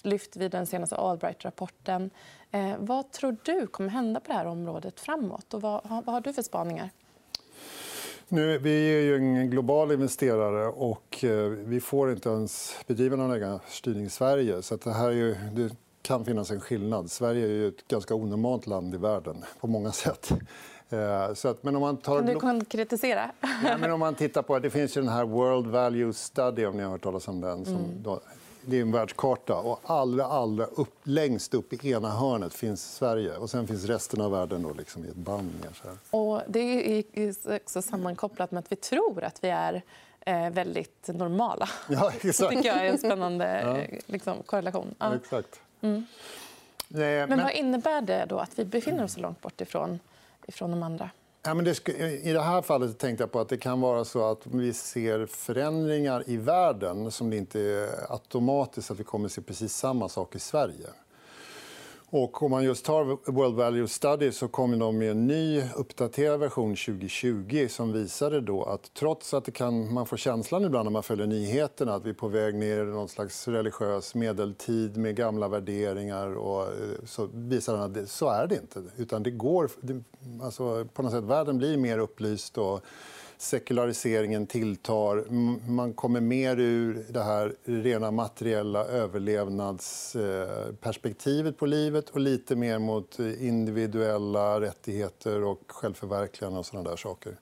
lyfte 0.03 0.39
vi 0.39 0.49
den 0.49 0.67
senaste 0.67 0.97
Allbright-rapporten. 0.97 2.11
Eh, 2.51 2.75
vad 2.79 3.11
tror 3.11 3.37
du 3.43 3.67
kommer 3.67 3.89
hända 3.89 4.21
på 4.21 4.33
det 4.33 4.39
här 4.39 4.47
området 4.47 5.01
framåt? 5.01 5.55
Och 5.55 5.63
vad, 5.63 5.81
vad 5.85 6.07
har 6.07 6.21
du 6.21 6.33
för 6.33 6.43
spaningar? 6.43 6.91
Nu, 8.33 8.59
vi 8.59 8.95
är 8.95 9.01
ju 9.01 9.17
en 9.17 9.51
global 9.51 9.93
investerare 9.93 10.67
och 10.67 11.25
eh, 11.25 11.49
vi 11.49 11.81
får 11.81 12.13
inte 12.13 12.29
ens 12.29 12.77
bedriva 12.87 13.17
någon 13.17 13.33
egen 13.33 13.59
styrning 13.69 14.05
i 14.05 14.11
Sverige. 14.11 14.63
Så 14.63 14.77
det, 14.77 14.93
här 14.93 15.09
är 15.09 15.13
ju, 15.13 15.37
det 15.53 15.77
kan 16.03 16.25
finnas 16.25 16.51
en 16.51 16.61
skillnad. 16.61 17.11
Sverige 17.11 17.45
är 17.45 17.51
ju 17.51 17.69
ett 17.69 17.89
ganska 17.89 18.15
onormalt 18.15 18.67
land 18.67 18.95
i 18.95 18.99
världen 18.99 19.45
på 19.61 19.67
många 19.67 19.93
sätt. 19.93 20.33
Eh, 20.91 21.35
så 21.35 21.49
att, 21.49 21.63
men 21.63 21.77
om 21.77 21.81
man 21.81 21.97
tar... 21.97 22.17
Kan 22.17 22.27
du 22.27 22.35
konkretisera? 22.35 23.31
Ja, 23.41 23.77
men 23.79 23.93
om 23.93 24.01
man 24.01 24.15
tittar 24.15 24.43
på, 24.43 24.59
det 24.59 24.71
finns 24.71 24.97
ju 24.97 25.01
den 25.01 25.11
här 25.11 25.25
World 25.25 25.67
Value 25.67 26.13
Study, 26.13 26.67
om 26.67 26.77
ni 26.77 26.83
har 26.83 26.91
hört 26.91 27.03
talas 27.03 27.29
om 27.29 27.41
den. 27.41 27.65
Som 27.65 27.75
mm. 27.75 28.03
Det 28.63 28.77
är 28.77 28.81
en 28.81 28.93
världskarta. 28.93 29.55
Och 29.55 29.81
allra, 29.85 30.25
allra 30.25 30.65
upp, 30.65 30.95
längst 31.03 31.55
upp 31.55 31.73
i 31.73 31.91
ena 31.91 32.11
hörnet 32.11 32.55
finns 32.55 32.95
Sverige. 32.95 33.37
Och 33.37 33.51
sen 33.51 33.67
finns 33.67 33.85
resten 33.85 34.21
av 34.21 34.31
världen 34.31 34.63
då 34.63 34.73
liksom 34.73 35.05
i 35.05 35.09
ett 35.09 35.15
band. 35.15 35.67
Och 36.11 36.43
det 36.49 36.61
är 36.61 37.05
också 37.57 37.83
sammankopplat 37.83 38.51
med 38.51 38.59
att 38.59 38.73
vi 38.73 38.77
tror 38.77 39.25
att 39.25 39.45
vi 39.45 39.49
är 39.49 39.83
eh, 40.21 40.51
väldigt 40.51 41.09
normala. 41.09 41.69
Ja, 41.89 42.13
exakt. 42.21 42.51
Det 42.51 42.57
tycker 42.57 42.69
jag 42.69 42.87
är 42.87 42.91
en 42.91 42.99
spännande 42.99 43.61
ja. 43.91 43.99
liksom, 44.07 44.43
korrelation. 44.47 44.95
Ja. 44.99 45.15
exakt. 45.15 45.61
Mm. 45.81 46.07
Nej, 46.89 47.19
men... 47.19 47.29
men 47.29 47.43
vad 47.43 47.53
innebär 47.53 48.01
det 48.01 48.27
då 48.29 48.39
att 48.39 48.59
vi 48.59 48.65
befinner 48.65 49.05
oss 49.05 49.13
så 49.13 49.21
långt 49.21 49.41
bort 49.41 49.61
ifrån, 49.61 50.01
ifrån 50.47 50.71
de 50.71 50.83
andra? 50.83 51.11
Ja, 51.43 51.55
men 51.55 51.65
det, 51.65 51.89
I 52.23 52.33
det 52.33 52.41
här 52.41 52.63
fallet 52.63 52.99
tänkte 52.99 53.23
jag 53.23 53.33
på 53.33 53.41
att 53.41 53.49
det 53.49 53.57
kan 53.57 53.81
vara 53.81 54.05
så 54.05 54.31
att 54.31 54.47
vi 54.47 54.73
ser 54.73 55.27
förändringar 55.27 56.25
i 56.27 56.37
världen 56.37 57.11
som 57.11 57.31
det 57.31 57.37
inte 57.37 57.61
är 57.61 58.13
automatiskt 58.13 58.91
att 58.91 59.01
vi 59.01 59.05
kommer 59.05 59.27
att 59.27 59.33
se 59.33 59.43
precis 59.43 59.77
samma 59.77 60.09
sak 60.09 60.35
i 60.35 60.39
Sverige. 60.39 60.87
Och 62.13 62.43
om 62.43 62.51
man 62.51 62.65
just 62.65 62.85
tar 62.85 63.31
World 63.33 63.55
Value 63.55 63.89
Study 63.89 64.33
så 64.33 64.49
kom 64.49 64.79
de 64.79 64.99
med 64.99 65.11
en 65.11 65.27
ny 65.27 65.63
uppdaterad 65.77 66.41
version 66.41 66.77
2020 66.77 67.67
som 67.71 67.93
visade 67.93 68.41
då 68.41 68.63
att 68.63 68.95
trots 68.95 69.35
att 69.35 69.45
det 69.45 69.53
kan, 69.53 69.95
man 69.95 70.07
får 70.07 70.17
känslan 70.17 70.65
ibland 70.65 70.85
när 70.85 70.91
man 70.91 71.03
följer 71.03 71.27
nyheterna 71.27 71.95
att 71.95 72.05
vi 72.05 72.11
är 72.11 72.15
på 72.15 72.29
väg 72.29 72.55
ner 72.55 72.81
i 72.81 72.85
någon 72.85 73.09
slags 73.09 73.49
religiös 73.49 74.15
medeltid 74.15 74.97
med 74.97 75.17
gamla 75.17 75.49
värderingar 75.49 76.37
och, 76.37 76.63
eh, 76.63 76.69
så 77.05 77.29
visar 77.33 77.73
den 77.73 77.83
att 77.83 77.95
det, 77.95 78.07
så 78.07 78.29
är 78.29 78.47
det 78.47 78.55
inte. 78.55 78.83
Utan 78.97 79.23
det 79.23 79.31
går, 79.31 79.71
det, 79.81 80.03
alltså, 80.43 80.87
på 80.95 81.03
något 81.03 81.13
sätt, 81.13 81.25
världen 81.25 81.59
blir 81.59 81.77
mer 81.77 81.99
upplyst 81.99 82.59
och 82.59 82.81
sekulariseringen 83.41 84.47
tilltar. 84.47 85.25
Man 85.71 85.93
kommer 85.93 86.21
mer 86.21 86.61
ur 86.61 87.05
det 87.09 87.23
här 87.23 87.55
rena 87.65 88.11
materiella 88.11 88.85
överlevnadsperspektivet 88.85 91.59
på 91.59 91.67
livet 91.67 92.11
och 92.11 92.21
lite 92.21 92.57
mer 92.57 92.79
mot 92.79 93.19
individuella 93.19 94.61
rättigheter 94.61 95.45
och 95.45 95.61
självförverkligande 95.67 96.59
och 96.59 96.67
såna 96.67 96.83
där 96.83 96.97
saker. 96.97 97.37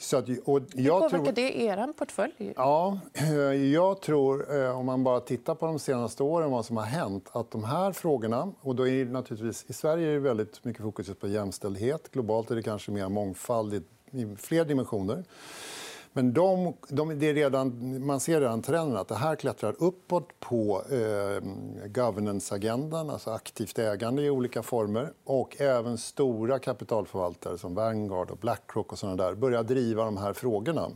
Så 0.00 0.16
att, 0.16 0.28
och 0.44 0.60
jag 0.74 0.94
Hur 0.94 1.08
påverkar 1.08 1.24
tror... 1.24 1.32
det 1.32 1.62
er 1.62 1.92
portfölj? 1.92 2.52
Ja, 2.56 2.98
jag 3.72 4.00
tror, 4.00 4.56
eh, 4.56 4.78
om 4.78 4.86
man 4.86 5.04
bara 5.04 5.20
tittar 5.20 5.54
på 5.54 5.66
de 5.66 5.78
senaste 5.78 6.22
åren 6.22 6.50
vad 6.50 6.64
som 6.64 6.76
har 6.76 6.84
hänt, 6.84 7.28
att 7.32 7.50
de 7.50 7.64
här 7.64 7.92
frågorna... 7.92 8.52
Och 8.60 8.76
då 8.76 8.88
är 8.88 9.04
naturligtvis, 9.04 9.64
I 9.68 9.72
Sverige 9.72 10.08
är 10.08 10.12
det 10.12 10.18
väldigt 10.18 10.64
mycket 10.64 10.82
fokus 10.82 11.10
på 11.20 11.28
jämställdhet. 11.28 12.10
Globalt 12.12 12.50
är 12.50 12.56
det 12.56 12.62
kanske 12.62 12.90
mer 12.90 13.08
mångfald 13.08 13.74
i, 13.74 13.82
i 14.10 14.36
fler 14.36 14.64
dimensioner. 14.64 15.24
Men 16.12 16.32
de, 16.32 16.74
de, 16.88 17.18
det 17.18 17.30
är 17.30 17.34
redan, 17.34 18.06
man 18.06 18.20
ser 18.20 18.40
redan 18.40 18.62
trenden 18.62 18.96
att 18.96 19.08
det 19.08 19.14
här 19.14 19.36
klättrar 19.36 19.74
uppåt 19.78 20.40
på 20.40 20.82
eh, 20.90 21.46
governance-agendan, 21.86 23.10
alltså 23.10 23.30
aktivt 23.30 23.78
ägande 23.78 24.22
i 24.22 24.30
olika 24.30 24.62
former. 24.62 25.12
Och 25.24 25.60
även 25.60 25.98
stora 25.98 26.58
kapitalförvaltare 26.58 27.58
som 27.58 27.74
Vanguard 27.74 28.30
och 28.30 28.38
Blackrock 28.38 28.92
och 28.92 28.98
såna 28.98 29.16
där 29.16 29.34
börjar 29.34 29.62
driva 29.62 30.04
de 30.04 30.16
här 30.16 30.32
frågorna. 30.32 30.90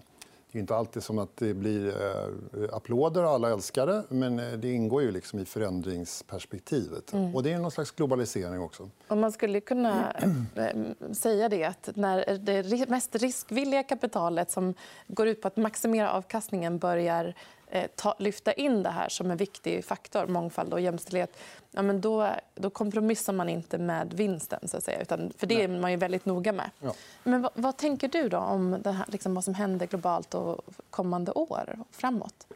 Det 0.54 0.58
är 0.58 0.60
inte 0.60 0.76
alltid 0.76 1.02
som 1.02 1.18
att 1.18 1.36
det 1.36 1.54
blir 1.54 1.88
eh, 1.88 2.74
applåder 2.76 3.24
och 3.24 3.30
alla 3.30 3.50
älskar 3.50 3.86
det. 3.86 4.04
Men 4.08 4.38
eh, 4.38 4.52
det 4.52 4.72
ingår 4.72 5.02
ju 5.02 5.10
liksom 5.10 5.38
i 5.38 5.44
förändringsperspektivet. 5.44 7.12
Mm. 7.12 7.34
Och 7.34 7.42
det 7.42 7.52
är 7.52 7.58
någon 7.58 7.70
slags 7.70 7.90
globalisering 7.90 8.60
också. 8.60 8.90
Och 9.08 9.16
man 9.16 9.32
skulle 9.32 9.60
kunna 9.60 10.12
äh, 10.56 11.12
säga 11.12 11.48
det 11.48 11.64
att 11.64 11.90
när 11.94 12.38
det 12.38 12.88
mest 12.88 13.14
riskvilliga 13.14 13.82
kapitalet 13.82 14.50
som 14.50 14.74
går 15.06 15.28
ut 15.28 15.42
på 15.42 15.48
att 15.48 15.56
maximera 15.56 16.12
avkastningen 16.12 16.78
börjar 16.78 17.34
Eh, 17.63 17.63
ta, 17.96 18.14
lyfta 18.18 18.52
in 18.52 18.82
det 18.82 18.90
här 18.90 19.08
som 19.08 19.30
en 19.30 19.36
viktig 19.36 19.84
faktor, 19.84 20.26
mångfald 20.26 20.72
och 20.72 20.80
jämställdhet, 20.80 21.36
ja, 21.70 21.82
men 21.82 22.00
då, 22.00 22.30
då 22.54 22.70
kompromissar 22.70 23.32
man 23.32 23.48
inte 23.48 23.78
med 23.78 24.14
vinsten. 24.14 24.68
Så 24.68 24.76
att 24.76 24.84
säga, 24.84 25.00
utan, 25.00 25.32
för 25.38 25.46
Det 25.46 25.62
är 25.62 25.68
man 25.68 25.90
ju 25.90 25.96
väldigt 25.96 26.24
noga 26.24 26.52
med. 26.52 26.70
Ja. 26.80 26.94
Men 27.22 27.42
vad, 27.42 27.52
vad, 27.54 27.76
tänker 27.76 28.08
du 28.08 28.28
då 28.28 28.38
om 28.38 28.82
det 28.82 28.90
här, 28.90 29.06
liksom 29.08 29.34
vad 29.34 29.44
som 29.44 29.54
händer 29.54 29.86
globalt 29.86 30.34
och 30.34 30.60
kommande 30.90 31.32
år 31.32 31.78
framåt? 31.90 32.46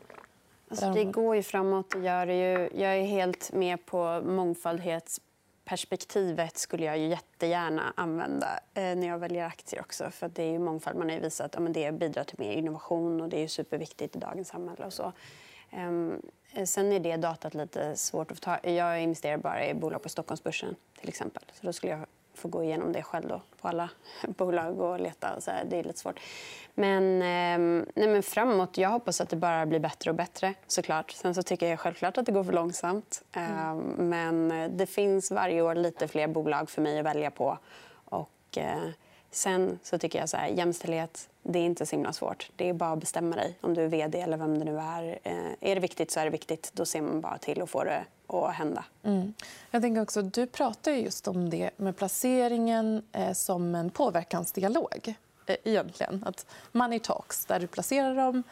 Alltså, 0.71 0.93
det 0.93 1.05
går 1.05 1.37
ju 1.37 1.43
framåt. 1.43 1.95
Gör 2.03 2.27
det 2.27 2.35
ju. 2.35 2.83
Jag 2.83 2.97
är 2.97 3.05
helt 3.05 3.53
med 3.53 3.87
på 3.87 4.23
mångfaldhets 4.25 5.21
perspektivet 5.69 6.59
skulle 6.59 6.85
jag 6.85 6.99
ju 6.99 7.07
jättegärna 7.07 7.93
använda 7.97 8.61
eh, 8.75 8.83
när 8.83 9.07
jag 9.07 9.19
väljer 9.19 9.47
aktier 9.47 9.81
också. 9.81 10.11
För 10.11 10.29
det 10.29 10.43
är 10.43 10.53
ju 10.53 10.59
mångfald. 10.59 10.99
Man 10.99 11.11
har 11.11 11.21
visat 11.21 11.57
att 11.57 11.75
det 11.75 11.93
bidrar 11.93 12.25
till 12.25 12.39
mer 12.39 12.53
innovation 12.53 13.21
och 13.21 13.29
det 13.29 13.45
är 13.45 13.49
superviktigt 13.49 14.17
i 14.17 14.19
dagens 14.19 14.49
samhälle. 14.49 14.87
Och 14.87 14.93
så. 14.93 15.13
Ehm, 15.71 16.23
eh, 16.53 16.65
sen 16.65 16.93
är 16.93 17.01
det 17.01 17.17
datat 17.17 17.55
lite 17.55 17.97
svårt 17.97 18.31
att 18.31 18.41
ta. 18.41 18.59
Jag 18.63 19.03
investerar 19.03 19.37
bara 19.37 19.67
i 19.67 19.75
bolag 19.75 20.03
på 20.03 20.09
Stockholmsbörsen 20.09 20.75
till 21.01 21.09
exempel. 21.09 21.43
Så 21.53 21.67
då 21.67 21.73
skulle 21.73 21.93
jag 21.93 22.07
få 22.39 22.49
gå 22.49 22.65
igenom 22.65 22.93
det 22.93 23.03
själv 23.03 23.29
då, 23.29 23.41
på 23.61 23.69
alla 23.69 23.91
bolag 24.29 24.81
och 24.81 25.01
leta. 25.01 25.35
Och 25.37 25.43
så 25.43 25.51
här. 25.51 25.65
Det 25.65 25.77
är 25.79 25.85
lite 25.85 25.99
svårt. 25.99 26.21
Men, 26.75 27.03
eh, 27.23 27.85
nej, 27.95 28.09
men 28.09 28.23
framåt, 28.23 28.79
jag 28.79 28.89
hoppas 28.91 29.21
att 29.21 29.29
det 29.29 29.37
bara 29.37 29.67
blir 29.67 29.81
bättre 29.81 30.11
och 30.11 30.17
bättre. 30.17 30.55
såklart. 30.67 31.11
Sen 31.11 31.35
så 31.35 31.43
tycker 31.43 31.67
jag 31.67 31.81
självklart 31.81 32.19
att 32.19 32.27
det 32.27 32.33
går 32.33 32.45
för 32.45 32.53
långsamt. 32.53 33.23
Eh, 33.33 33.75
Men 33.97 34.49
det 34.77 34.87
finns 34.87 35.31
varje 35.31 35.63
år 35.63 35.75
lite 35.75 36.09
fler 36.09 36.27
bolag 36.29 36.71
för 36.71 36.83
mig 36.83 36.99
att 36.99 37.05
välja 37.07 37.31
på. 37.31 37.59
Och, 38.05 38.59
eh, 38.59 38.79
sen 39.31 39.79
så 39.83 39.99
tycker 39.99 40.19
jag 40.19 40.29
så 40.29 40.37
här, 40.37 40.49
jämställdhet 40.49 41.29
det 41.43 41.59
är 41.59 41.63
inte 41.63 41.87
så 41.87 41.97
himla 41.97 42.13
svårt. 42.13 42.51
Det 42.57 42.69
är 42.69 42.73
bara 42.73 42.93
att 42.93 43.01
bestämma 43.01 43.37
dig 43.37 43.55
om 43.61 43.75
du 43.75 43.83
är 43.83 43.89
vd 43.89 44.21
eller 44.21 44.37
vem 44.37 44.59
det 44.59 44.65
nu 44.65 44.79
är. 44.79 45.19
Eh, 45.23 45.71
är 45.71 45.75
det 45.75 45.81
viktigt 45.81 46.11
så 46.11 46.21
är 46.21 46.25
det 46.25 46.31
viktigt. 46.31 46.71
Då 46.75 46.85
ser 46.85 47.01
man 47.01 47.21
bara 47.21 47.39
till 47.39 47.63
att 47.63 47.71
få 47.71 47.85
det 47.85 48.05
att 48.27 48.55
hända. 48.55 48.85
Mm. 49.03 49.35
Jag 49.71 49.83
tänker 49.83 50.03
också, 50.03 50.23
du 50.23 50.47
pratar 50.47 50.93
just 50.93 51.29
om 51.29 51.51
det 51.51 51.71
med 51.77 51.97
placeringen 51.97 53.03
eh, 53.13 53.33
som 53.33 53.75
en 53.75 53.91
påverkansdialog. 53.91 55.15
Eh, 55.47 55.57
egentligen. 55.65 56.25
Att 56.27 56.47
money 56.73 56.99
talks, 56.99 57.45
där 57.45 57.61
du 57.61 57.67
placerar 57.67 58.15
dem 58.15 58.43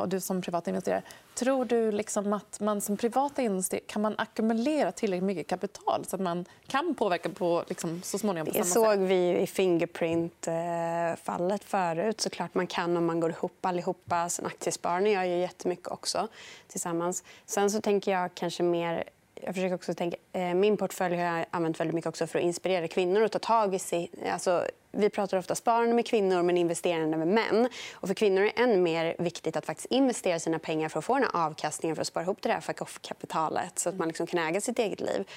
och 0.00 0.08
du 0.08 0.20
som 0.20 0.42
privatinvesterare. 0.42 1.02
Tror 1.34 1.64
du 1.64 1.92
liksom 1.92 2.32
att 2.32 2.60
man 2.60 2.80
som 2.80 2.96
privata 2.96 3.42
investerare 3.42 3.84
kan 3.86 4.02
man 4.02 4.14
ackumulera 4.18 4.92
tillräckligt 4.92 5.26
mycket 5.26 5.46
kapital 5.46 6.04
så 6.04 6.16
att 6.16 6.22
man 6.22 6.44
kan 6.66 6.94
påverka 6.94 7.28
på, 7.28 7.64
liksom, 7.68 8.02
så 8.02 8.18
småningom 8.18 8.46
på 8.46 8.52
Det 8.52 8.64
såg 8.64 8.98
vi 8.98 9.38
i 9.38 9.46
Fingerprint-fallet 9.46 11.64
förut. 11.64 12.20
Såklart 12.20 12.54
man 12.54 12.66
kan 12.66 12.96
om 12.96 13.06
man 13.06 13.20
går 13.20 13.30
ihop 13.30 13.66
allihopa. 13.66 14.28
Sen 14.28 14.46
aktiesparande 14.46 15.10
gör 15.10 15.24
ju 15.24 15.36
jättemycket 15.36 15.88
också 15.88 16.28
tillsammans. 16.68 17.24
Sen 17.46 17.70
så 17.70 17.80
tänker 17.80 18.12
jag 18.12 18.34
kanske 18.34 18.62
mer 18.62 19.04
jag 19.42 19.54
försöker 19.54 19.74
också 19.74 19.94
tänka, 19.94 20.16
eh, 20.32 20.54
min 20.54 20.76
portfölj 20.76 21.16
har 21.16 21.24
jag 21.24 21.46
använt 21.50 21.80
väldigt 21.80 21.94
mycket 21.94 22.08
också 22.08 22.26
för 22.26 22.38
att 22.38 22.44
inspirera 22.44 22.88
kvinnor 22.88 23.22
att 23.22 23.32
ta 23.32 23.38
tag 23.38 23.74
i 23.74 23.78
sig. 23.78 24.10
Alltså, 24.32 24.64
vi 24.92 25.10
pratar 25.10 25.38
ofta 25.38 25.54
sparande 25.54 25.94
med 25.94 26.06
kvinnor 26.06 26.42
men 26.42 26.56
investerande 26.56 27.16
med 27.16 27.28
män. 27.28 27.68
Och 27.94 28.08
för 28.08 28.14
kvinnor 28.14 28.42
är 28.42 28.44
det 28.44 28.62
än 28.62 28.82
mer 28.82 29.16
viktigt 29.18 29.56
att 29.56 29.66
faktiskt 29.66 29.92
investera 29.92 30.38
sina 30.38 30.58
pengar 30.58 30.88
för 30.88 30.98
att 30.98 31.04
få 31.04 31.14
den 31.14 31.22
här 31.22 31.46
avkastningen 31.46 31.96
för 31.96 32.00
att 32.00 32.08
spara 32.08 32.24
ihop 32.24 32.42
det 32.42 32.48
där 32.48 32.60
fuck-off-kapitalet 32.60 33.78
så 33.78 33.88
att 33.88 33.94
man 33.94 34.08
liksom 34.08 34.26
kan 34.26 34.38
äga 34.48 34.60
sitt 34.60 34.78
eget 34.78 35.00
liv. 35.00 35.28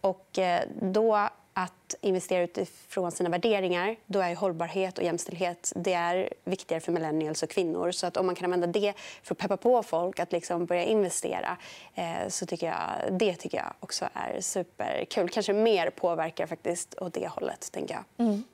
Och 0.00 0.38
eh, 0.38 0.62
då 0.82 1.28
att 1.58 1.94
investera 2.00 2.42
utifrån 2.42 3.12
sina 3.12 3.28
värderingar, 3.28 3.96
då 4.06 4.20
är 4.20 4.34
hållbarhet 4.34 4.98
och 4.98 5.04
jämställdhet 5.04 5.72
det 5.76 5.92
är 5.92 6.32
viktigare 6.44 6.80
för 6.80 6.92
millennials 6.92 7.42
och 7.42 7.50
kvinnor. 7.50 7.90
Så 7.90 8.06
att 8.06 8.16
om 8.16 8.26
man 8.26 8.34
kan 8.34 8.44
använda 8.44 8.66
det 8.66 8.94
för 9.22 9.34
att 9.34 9.38
peppa 9.38 9.56
på 9.56 9.82
folk 9.82 10.18
att 10.18 10.32
liksom 10.32 10.66
börja 10.66 10.84
investera 10.84 11.56
eh, 11.94 12.28
så 12.28 12.46
tycker 12.46 12.66
jag, 12.66 13.18
det 13.18 13.34
tycker 13.34 13.58
jag 13.58 13.74
också 13.80 14.08
är 14.14 14.40
superkul. 14.40 15.28
Kanske 15.28 15.52
mer 15.52 15.90
påverkar 15.90 16.46
faktiskt 16.46 16.94
åt 16.98 17.14
det 17.14 17.28
hållet. 17.28 17.72
tänker 17.72 17.94
jag. 17.94 18.26
Mm. 18.26 18.44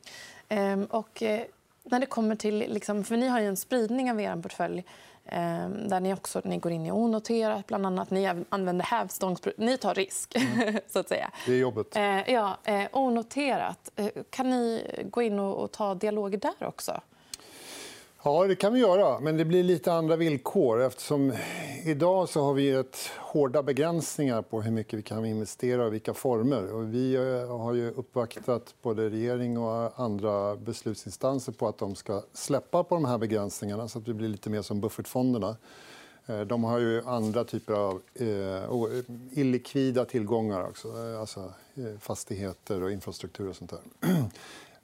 Ehm, 0.55 0.85
och, 0.85 1.23
eh, 1.23 1.43
när 1.85 2.01
det 2.01 2.07
kommer 2.07 2.37
till... 2.37 2.59
Liksom, 2.59 3.05
för 3.05 3.17
ni 3.17 3.29
har 3.29 3.41
ju 3.41 3.47
en 3.47 3.57
spridning 3.57 4.11
av 4.11 4.21
er 4.21 4.37
portfölj 4.43 4.85
Ehm, 5.27 5.89
där 5.89 6.01
ni 6.01 6.15
också 6.15 6.41
ni 6.45 6.59
går 6.59 6.73
in 6.73 6.87
i 6.87 6.93
onoterat, 6.93 7.67
bland 7.67 7.87
annat. 7.87 8.11
Ni 8.11 8.45
använder 8.49 8.85
hävstångs... 8.85 9.41
Ni 9.57 9.77
tar 9.77 9.95
risk, 9.95 10.37
mm. 10.37 10.79
så 10.89 10.99
att 10.99 11.09
säga. 11.09 11.31
Det 11.47 11.53
är 11.53 11.59
jobbet. 11.59 11.97
Eh, 11.97 12.33
ja, 12.33 12.59
eh, 12.65 12.85
onoterat. 12.93 13.91
Kan 14.31 14.51
ni 14.51 14.87
gå 15.11 15.23
in 15.23 15.39
och 15.39 15.73
ta 15.73 15.95
dialoger 15.95 16.39
där 16.39 16.67
också? 16.67 17.01
Ja, 18.27 18.47
det 18.47 18.57
kan 18.57 18.73
vi 18.73 18.81
göra. 18.81 19.21
Men 19.21 19.37
det 19.37 19.45
blir 19.45 19.63
lite 19.63 19.93
andra 19.93 20.17
villkor. 20.17 20.83
eftersom 20.83 21.33
Idag 21.85 22.29
så 22.29 22.43
har 22.43 22.55
vi 22.55 22.71
ett 22.71 22.97
hårda 23.19 23.63
begränsningar 23.63 24.43
på 24.43 24.63
hur 24.63 24.71
mycket 24.71 24.99
vi 24.99 25.03
kan 25.03 25.25
investera 25.25 25.87
och 25.87 25.95
vilka 25.95 26.15
former. 26.15 26.73
Och 26.73 26.95
vi 26.95 27.15
eh, 27.15 27.59
har 27.59 27.75
ju 27.75 27.91
uppvaktat 27.91 28.75
både 28.83 29.11
regering 29.11 29.59
och 29.59 30.01
andra 30.01 30.57
beslutsinstanser 30.57 31.53
på 31.53 31.69
att 31.69 31.79
de 31.79 31.95
ska 31.95 32.23
släppa 32.33 32.85
på 32.85 32.95
de 32.95 33.05
här 33.05 33.19
begränsningarna 33.19 33.89
så 33.89 33.99
att 33.99 34.07
det 34.07 34.15
blir 34.15 34.29
lite 34.29 34.51
mer 34.51 34.63
som 34.63 34.81
buffertfonderna. 34.81 35.57
Eh, 36.27 36.41
de 36.41 36.65
har 36.65 36.79
ju 36.79 37.03
andra 37.07 37.45
typer 37.45 37.73
av 37.73 38.01
eh, 38.15 39.41
illikvida 39.41 40.05
tillgångar 40.05 40.65
också, 40.65 40.89
eh, 40.89 41.21
alltså 41.21 41.53
fastigheter 42.01 42.83
och 42.83 42.93
infrastruktur 42.93 43.49
och 43.49 43.57
sånt 43.57 43.71
där. 43.71 43.81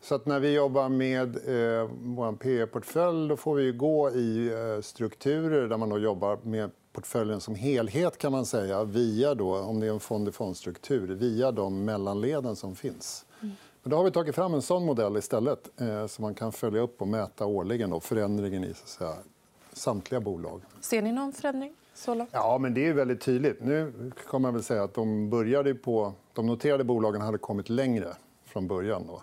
Så 0.03 0.15
att 0.15 0.27
när 0.27 0.41
vi 0.41 0.55
jobbar 0.55 0.89
med 0.89 1.37
eh, 1.37 1.91
vår 2.03 2.33
PE-portfölj 2.33 3.37
får 3.37 3.55
vi 3.55 3.73
gå 3.73 4.11
i 4.11 4.53
eh, 4.53 4.83
strukturer 4.83 5.69
där 5.69 5.77
man 5.77 5.89
då 5.89 5.99
jobbar 5.99 6.39
med 6.43 6.71
portföljen 6.93 7.41
som 7.41 7.55
helhet 7.55 8.19
kan 8.19 8.33
man 8.33 8.47
säga 8.47 8.85
via, 8.85 9.35
då, 9.35 9.59
om 9.59 9.81
det 9.81 9.87
är 9.87 9.91
en 9.91 10.01
fond-i-fond-struktur, 10.01 11.15
via 11.15 11.53
de 11.53 11.85
mellanleden 11.85 12.57
som 12.57 12.77
finns. 12.77 13.27
Mm. 13.43 13.55
Men 13.83 13.91
då 13.91 13.97
har 13.97 14.05
vi 14.05 14.11
tagit 14.11 14.35
fram 14.35 14.55
en 14.55 14.63
sån 14.63 14.85
modell 14.85 15.17
istället 15.17 15.81
eh, 15.81 16.07
så 16.07 16.23
man 16.23 16.35
kan 16.35 16.53
följa 16.53 16.81
upp 16.81 17.01
och 17.01 17.09
mäta 17.09 17.47
årligen 17.47 17.91
då, 17.91 18.01
förändringen 18.01 18.65
i 18.65 18.75
så 18.75 18.87
säga, 18.87 19.15
samtliga 19.73 20.21
bolag. 20.21 20.63
Ser 20.81 21.03
ni 21.03 21.13
någon 21.13 21.33
förändring? 21.33 21.75
Ja, 22.33 22.59
men 22.59 22.75
det 22.75 22.87
är 22.87 22.93
väldigt 22.93 23.21
tydligt. 23.21 23.61
Nu 23.61 23.93
kan 24.31 24.43
man 24.43 24.55
väl 24.55 24.63
säga 24.63 24.83
att 24.83 24.95
de 24.95 25.31
började 25.31 25.75
på... 25.75 26.13
De 26.33 26.47
noterade 26.47 26.85
bolagen 26.85 27.21
hade 27.21 27.39
kommit 27.39 27.69
längre 27.69 28.17
från 28.45 28.69
början. 28.69 29.03
Då. 29.07 29.23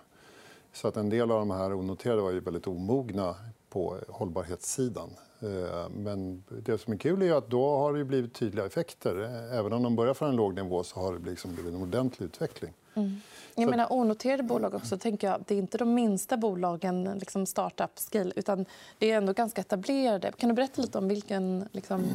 Så 0.78 0.88
att 0.88 0.98
en 0.98 1.10
del 1.10 1.32
av 1.32 1.40
de 1.40 1.52
här 1.52 1.74
onoterade 1.74 2.22
var 2.22 2.32
ju 2.32 2.40
väldigt 2.40 2.68
omogna 2.68 3.36
på 3.70 3.98
hållbarhetssidan. 4.08 5.10
Eh, 5.40 5.90
men 5.90 6.44
det 6.50 6.78
som 6.78 6.94
är 6.94 6.98
kul 6.98 7.22
är 7.22 7.34
att 7.34 7.50
då 7.50 7.78
har 7.78 7.94
det 7.94 8.06
blivit 8.06 8.34
tydliga 8.34 8.66
effekter. 8.66 9.16
Även 9.54 9.74
om 9.74 9.84
de 9.84 9.96
börjar 9.96 10.14
från 10.14 10.30
en 10.30 10.36
låg 10.36 10.54
nivå 10.54 10.84
så 10.84 11.00
har 11.00 11.14
det 11.14 11.30
liksom 11.30 11.54
blivit 11.54 11.74
en 11.74 11.82
ordentlig 11.82 12.26
utveckling. 12.26 12.74
Mm. 12.94 13.22
Jag 13.56 13.70
menar, 13.70 13.94
onoterade 13.94 14.44
bolag 14.44 14.74
också, 14.76 14.98
tänker 14.98 15.28
jag, 15.28 15.44
det 15.48 15.56
är 15.56 15.60
inte 15.60 15.78
de 15.78 15.94
minsta 15.94 16.38
bolagen, 16.38 17.04
liksom 17.04 17.46
startup 17.46 18.00
scale, 18.00 18.32
utan 18.36 18.66
det 18.98 19.12
är 19.12 19.18
ändå 19.18 19.34
ganska 19.34 19.62
etablerade. 19.62 20.32
Kan 20.32 20.50
du 20.50 20.56
berätta 20.56 20.82
lite 20.82 20.98
om 20.98 21.08
vilken, 21.08 21.70
liksom, 21.72 22.08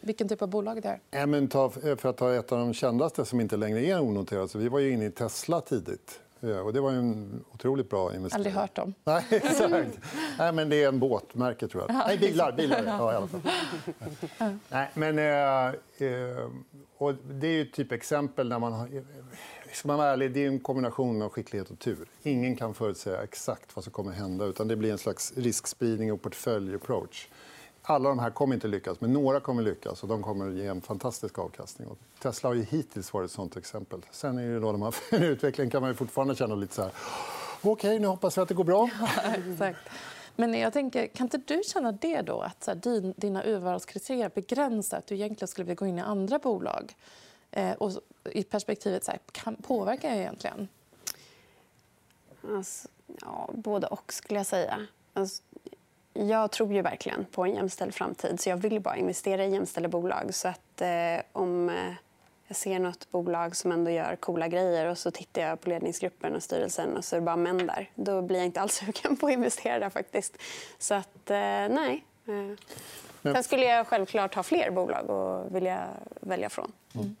vilken 0.00 0.28
typ 0.28 0.42
av 0.42 0.48
bolag 0.48 0.82
det 0.82 0.88
är? 0.88 1.00
Ja, 1.10 1.26
men 1.26 1.48
ta, 1.48 1.70
för 1.70 2.06
att 2.06 2.16
ta 2.16 2.34
ett 2.34 2.52
av 2.52 2.58
de 2.58 2.74
kändaste 2.74 3.24
som 3.24 3.40
inte 3.40 3.56
längre 3.56 3.80
är 3.80 4.00
onoterade. 4.00 4.58
vi 4.58 4.68
var 4.68 4.78
ju 4.78 4.92
inne 4.92 5.04
i 5.04 5.10
Tesla 5.10 5.60
tidigt. 5.60 6.20
Och 6.40 6.72
det 6.72 6.80
var 6.80 6.90
en 6.90 7.44
otroligt 7.52 7.90
bra 7.90 8.14
investering. 8.14 8.38
Aldrig 8.38 8.54
hört 8.54 8.78
om. 8.78 8.94
Nej, 9.04 9.24
exakt. 9.30 9.98
Nej, 10.38 10.52
men 10.52 10.68
det 10.68 10.82
är 10.82 10.88
en 10.88 10.98
båtmärke, 10.98 11.68
tror 11.68 11.84
jag. 11.88 11.94
Nej, 12.06 12.18
bilar. 12.18 12.52
bilar. 12.52 12.82
Ja, 12.86 13.12
i 13.12 13.16
alla 13.16 13.26
fall. 13.26 13.40
Nej, 14.68 14.90
men, 14.94 15.18
eh, 15.18 15.66
eh, 16.08 16.50
och 16.98 17.14
det 17.14 17.46
är 17.46 17.52
ju 17.52 17.62
ett 17.62 17.72
typexempel 17.72 18.48
när 18.48 18.58
man 18.58 18.72
har... 18.72 18.88
Ska 19.72 19.88
man 19.88 19.98
vara 19.98 20.08
ärlig, 20.08 20.32
det 20.32 20.44
är 20.44 20.48
en 20.48 20.60
kombination 20.60 21.22
av 21.22 21.28
skicklighet 21.28 21.70
och 21.70 21.78
tur. 21.78 22.08
Ingen 22.22 22.56
kan 22.56 22.74
förutsäga 22.74 23.22
exakt 23.22 23.76
vad 23.76 23.84
som 23.84 23.92
kommer 23.92 24.12
hända. 24.12 24.44
utan 24.44 24.68
Det 24.68 24.76
blir 24.76 24.92
en 24.92 24.98
slags 24.98 25.32
riskspridning 25.36 26.12
och 26.12 26.22
portföljapproach. 26.22 27.28
Alla 27.82 28.08
de 28.08 28.18
här 28.18 28.30
kommer 28.30 28.54
inte 28.54 28.68
lyckas, 28.68 29.00
men 29.00 29.12
några 29.12 29.40
kommer 29.40 29.62
lyckas. 29.62 30.02
och 30.02 30.08
De 30.08 30.22
kommer 30.22 30.50
ge 30.50 30.66
en 30.66 30.80
fantastisk 30.80 31.38
avkastning. 31.38 31.88
Och 31.88 31.98
Tesla 32.22 32.48
har 32.48 32.54
ju 32.54 32.62
hittills 32.62 33.12
varit 33.12 33.30
ett 33.30 33.34
sånt 33.34 33.56
exempel. 33.56 34.06
Sen 34.10 34.38
är 34.38 34.48
det 34.48 34.60
då 34.60 34.72
de 34.72 34.82
här 34.82 34.94
utvecklingen 35.22 35.70
kan 35.70 35.80
man 35.80 35.90
ju 35.90 35.94
fortfarande 35.94 36.34
känna 36.34 36.54
lite 36.54 36.74
så 36.74 36.82
här... 36.82 36.92
Okej, 37.62 37.70
okay, 37.70 37.98
nu 37.98 38.06
hoppas 38.06 38.38
vi 38.38 38.42
att 38.42 38.48
det 38.48 38.54
går 38.54 38.64
bra. 38.64 38.90
Ja, 39.00 39.34
exakt. 39.52 39.78
Men 40.36 40.54
jag 40.54 40.72
tänker, 40.72 41.06
kan 41.06 41.26
inte 41.26 41.38
du 41.38 41.62
känna 41.64 41.92
det 41.92 42.22
då? 42.22 42.40
Att 42.40 42.64
så 42.64 42.70
här, 42.70 42.78
din, 42.78 43.14
dina 43.16 43.44
urvalskriterier 43.44 44.30
begränsar 44.34 44.98
att 44.98 45.06
du 45.06 45.14
egentligen 45.14 45.48
skulle 45.48 45.64
vilja 45.64 45.74
gå 45.74 45.86
in 45.86 45.98
i 45.98 46.02
andra 46.02 46.38
bolag? 46.38 46.94
Eh, 47.50 47.72
och 47.72 47.92
I 48.24 48.42
perspektivet, 48.42 49.04
så 49.04 49.10
här, 49.10 49.20
kan, 49.32 49.56
påverkar 49.56 50.08
jag 50.08 50.18
egentligen? 50.18 50.68
Alltså, 52.48 52.88
ja, 53.20 53.50
både 53.54 53.86
och, 53.86 54.12
skulle 54.12 54.40
jag 54.40 54.46
säga. 54.46 54.86
Alltså, 55.12 55.42
jag 56.28 56.50
tror 56.50 56.72
ju 56.72 56.82
verkligen 56.82 57.24
på 57.24 57.44
en 57.44 57.54
jämställd 57.54 57.94
framtid. 57.94 58.40
så 58.40 58.50
Jag 58.50 58.56
vill 58.56 58.80
bara 58.80 58.96
investera 58.96 59.44
i 59.44 59.50
jämställda 59.50 59.88
bolag. 59.88 60.34
Så 60.34 60.48
att, 60.48 60.80
eh, 60.80 61.22
om 61.32 61.68
eh, 61.68 61.92
jag 62.46 62.56
ser 62.56 62.78
nåt 62.78 63.10
bolag 63.10 63.56
som 63.56 63.72
ändå 63.72 63.90
gör 63.90 64.16
coola 64.16 64.48
grejer 64.48 64.86
och 64.86 64.98
så 64.98 65.10
tittar 65.10 65.42
jag 65.42 65.60
på 65.60 65.68
ledningsgruppen 65.68 66.34
och 66.34 66.42
styrelsen 66.42 66.96
och 66.96 67.04
så 67.04 67.16
är 67.16 67.20
det 67.20 67.24
bara 67.24 67.36
män 67.36 67.66
där. 67.66 67.90
Då 67.94 68.22
blir 68.22 68.36
jag 68.36 68.46
inte 68.46 68.60
alls 68.60 68.74
sugen 68.86 69.16
på 69.16 69.26
att 69.26 69.32
investera 69.32 69.78
där. 69.78 69.90
faktiskt. 69.90 70.36
Så 70.78 70.94
att, 70.94 71.30
eh, 71.30 71.36
nej. 71.36 72.04
Eh. 72.26 72.58
Sen 73.22 73.44
skulle 73.44 73.64
jag 73.64 73.86
självklart 73.86 74.34
ha 74.34 74.42
fler 74.42 74.70
bolag 74.70 75.10
att 75.10 75.52
vilja 75.52 75.86
välja 76.20 76.48
från. 76.48 76.72
Mm. 76.94 77.16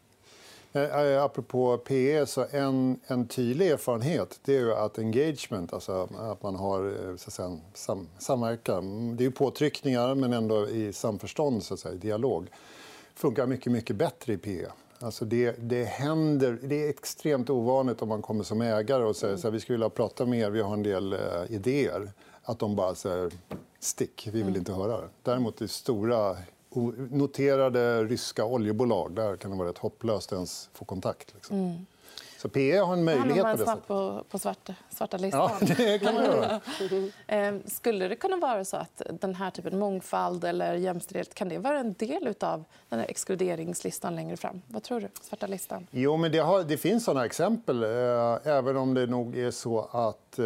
Eh, 0.72 1.22
apropå 1.22 1.78
PE, 1.78 2.26
så 2.26 2.46
en, 2.50 3.00
en 3.06 3.28
tydlig 3.28 3.70
erfarenhet 3.70 4.40
det 4.44 4.56
är 4.56 4.84
att 4.84 4.98
engagement, 4.98 5.72
alltså 5.72 6.08
att 6.18 6.42
man 6.42 6.54
har 6.54 6.86
eh, 6.86 7.16
så 7.16 7.28
att 7.28 7.32
säga, 7.34 7.58
sam, 7.74 8.08
samverkan. 8.18 9.16
Det 9.16 9.24
är 9.24 9.30
påtryckningar, 9.30 10.14
men 10.14 10.32
ändå 10.32 10.68
i 10.68 10.92
samförstånd, 10.92 11.62
så 11.62 11.74
att 11.74 11.80
säga, 11.80 11.94
i 11.94 11.98
dialog 11.98 12.48
funkar 13.14 13.46
mycket, 13.46 13.72
mycket 13.72 13.96
bättre 13.96 14.32
i 14.32 14.38
PE. 14.38 14.66
Alltså 14.98 15.24
det, 15.24 15.52
det, 15.58 15.84
händer, 15.84 16.58
det 16.62 16.84
är 16.84 16.88
extremt 16.88 17.50
ovanligt 17.50 18.02
om 18.02 18.08
man 18.08 18.22
kommer 18.22 18.44
som 18.44 18.60
ägare 18.60 19.04
och 19.04 19.16
säger 19.16 19.34
att 19.34 19.54
vi 19.54 19.60
skulle 19.60 19.76
vilja 19.76 19.90
prata 19.90 20.26
mer, 20.26 20.50
vi 20.50 20.60
har 20.60 20.72
en 20.72 20.82
del 20.82 21.16
idéer. 21.48 22.12
Att 22.42 22.58
de 22.58 22.76
bara 22.76 22.94
säger 22.94 23.32
stick, 23.80 24.26
vi 24.26 24.30
vill 24.30 24.42
mm. 24.42 24.56
inte 24.56 24.72
höra 24.72 25.00
det. 25.00 25.08
Däremot 25.22 25.62
i 25.62 25.68
stora 25.68 26.36
noterade 27.10 28.04
ryska 28.04 28.44
oljebolag 28.44 29.12
där 29.12 29.36
kan 29.36 29.50
det 29.50 29.56
vara 29.56 29.68
rätt 29.68 29.78
hopplöst 29.78 30.32
att 30.32 30.36
ens 30.36 30.70
få 30.72 30.84
kontakt. 30.84 31.34
Liksom. 31.34 31.56
Mm. 31.56 31.86
Så 32.40 32.48
PE 32.48 32.78
har 32.78 32.92
en 32.92 33.04
möjlighet 33.04 33.44
på 33.44 33.52
det 33.52 33.58
sättet. 33.58 33.86
på, 33.86 34.24
på 34.28 34.38
svarta, 34.38 34.74
svarta 34.90 35.16
listan. 35.16 35.50
Ja, 35.60 35.66
det 35.76 35.98
kan 35.98 36.14
man 36.14 36.24
göra. 36.24 36.60
Ehm, 37.26 37.62
skulle 37.66 38.08
det 38.08 38.16
kunna 38.16 38.36
vara 38.36 38.64
så 38.64 38.76
att 38.76 39.02
den 39.20 39.34
här 39.34 39.50
typen 39.50 39.72
av 39.72 39.78
mångfald 39.78 40.44
eller 40.44 40.74
jämställdhet 40.74 41.34
kan 41.34 41.48
det 41.48 41.58
vara 41.58 41.78
en 41.78 41.92
del 41.92 42.34
av 42.40 42.64
den 42.88 42.98
här 42.98 43.06
exkluderingslistan 43.06 44.16
längre 44.16 44.36
fram? 44.36 44.62
Vad 44.66 44.82
tror 44.82 45.00
du? 45.00 45.08
Svarta 45.20 45.46
listan? 45.46 45.86
Jo, 45.90 46.16
men 46.16 46.32
det, 46.32 46.38
har, 46.38 46.62
det 46.62 46.76
finns 46.76 47.04
såna 47.04 47.24
exempel. 47.24 47.82
Eh, 47.82 47.88
även 48.44 48.76
om 48.76 48.94
det 48.94 49.06
nog 49.06 49.36
är 49.36 49.50
så 49.50 49.80
att 49.80 50.38
eh, 50.38 50.44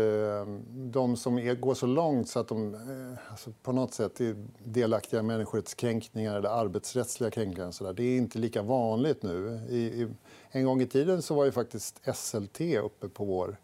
de 0.70 1.16
som 1.16 1.38
är, 1.38 1.54
går 1.54 1.74
så 1.74 1.86
långt 1.86 2.28
så 2.28 2.40
att 2.40 2.48
de 2.48 2.74
eh, 2.74 3.30
alltså 3.30 3.50
på 3.62 3.72
något 3.72 3.94
sätt 3.94 4.20
är 4.20 4.36
delaktiga 4.64 5.20
i 5.20 5.22
människorättskränkningar 5.22 6.36
eller 6.36 6.48
arbetsrättsliga 6.48 7.30
kränkningar. 7.30 7.70
Så 7.70 7.84
där. 7.84 7.92
Det 7.92 8.02
är 8.02 8.16
inte 8.16 8.38
lika 8.38 8.62
vanligt 8.62 9.22
nu. 9.22 9.60
I, 9.68 9.76
i, 9.76 10.08
en 10.54 10.64
gång 10.64 10.82
i 10.82 10.86
tiden 10.86 11.22
så 11.22 11.34
var 11.34 11.44
ju 11.44 11.52
faktiskt 11.52 12.00
SLT 12.14 12.60
uppe 12.60 13.08
på 13.08 13.24
vår 13.24 13.56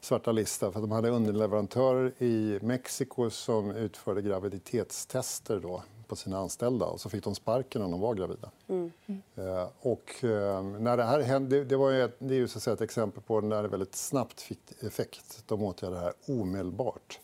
svarta 0.00 0.32
lista. 0.32 0.72
för 0.72 0.80
De 0.80 0.90
hade 0.90 1.08
underleverantörer 1.08 2.22
i 2.22 2.58
Mexiko 2.62 3.30
som 3.30 3.70
utförde 3.70 4.22
graviditetstester 4.22 5.60
då 5.60 5.82
på 6.08 6.16
sina 6.16 6.38
anställda. 6.38 6.86
och 6.86 7.00
Så 7.00 7.08
fick 7.08 7.24
de 7.24 7.34
sparken 7.34 7.82
om 7.82 7.90
de 7.90 8.00
var 8.00 8.14
gravida. 8.14 8.50
Mm. 8.68 8.92
Mm. 9.06 9.68
Och, 9.80 10.24
eh, 10.24 10.62
när 10.62 10.96
det, 10.96 11.04
här 11.04 11.20
hände, 11.20 11.64
det, 11.64 11.76
var 11.76 11.92
ett, 11.92 12.16
det 12.18 12.34
är 12.34 12.38
ju 12.38 12.48
så 12.48 12.70
ett 12.70 12.80
exempel 12.80 13.22
på 13.22 13.40
när 13.40 13.62
det 13.62 13.68
väldigt 13.68 13.96
snabbt 13.96 14.40
fick 14.40 14.82
effekt. 14.82 15.42
De 15.46 15.62
åtgärdade 15.62 16.00
det 16.00 16.04
här 16.04 16.14
omedelbart. 16.40 17.20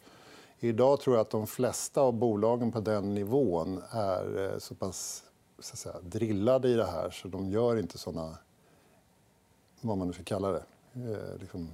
Idag 0.58 1.00
tror 1.00 1.16
jag 1.16 1.20
att 1.20 1.30
de 1.30 1.46
flesta 1.46 2.00
av 2.00 2.12
bolagen 2.12 2.72
på 2.72 2.80
den 2.80 3.14
nivån 3.14 3.82
är 3.90 4.52
eh, 4.52 4.58
så 4.58 4.74
pass 4.74 5.24
så 5.58 5.72
att 5.72 5.78
säga, 5.78 6.00
drillade 6.02 6.68
i 6.68 6.74
det 6.74 6.86
här 6.86 7.10
så 7.10 7.28
de 7.28 7.50
gör 7.50 7.78
inte 7.78 7.98
såna 7.98 8.38
vad 9.80 9.98
man 9.98 10.06
nu 10.06 10.12
ska 10.12 10.22
kalla 10.24 10.50
det. 10.50 10.62
Eh, 10.94 11.38
liksom 11.40 11.68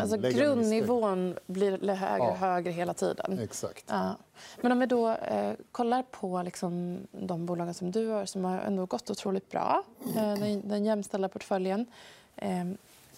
alltså, 0.00 0.16
grundnivån 0.16 1.38
blir 1.46 1.94
högre 1.94 2.28
och 2.28 2.36
högre 2.36 2.70
hela 2.70 2.94
tiden. 2.94 3.38
Exakt. 3.38 3.84
Ja. 3.88 4.16
Men 4.60 4.72
om 4.72 4.78
vi 4.78 4.86
då 4.86 5.08
eh, 5.10 5.52
kollar 5.72 6.02
på 6.02 6.42
liksom, 6.42 6.98
de 7.10 7.46
bolagen 7.46 7.74
som 7.74 7.90
du 7.90 8.08
har 8.08 8.26
som 8.26 8.44
har 8.44 8.58
ändå 8.58 8.86
gått 8.86 9.10
otroligt 9.10 9.50
bra, 9.50 9.82
eh, 10.16 10.34
den, 10.34 10.68
den 10.68 10.84
jämställda 10.84 11.28
portföljen. 11.28 11.86
Eh, 12.36 12.64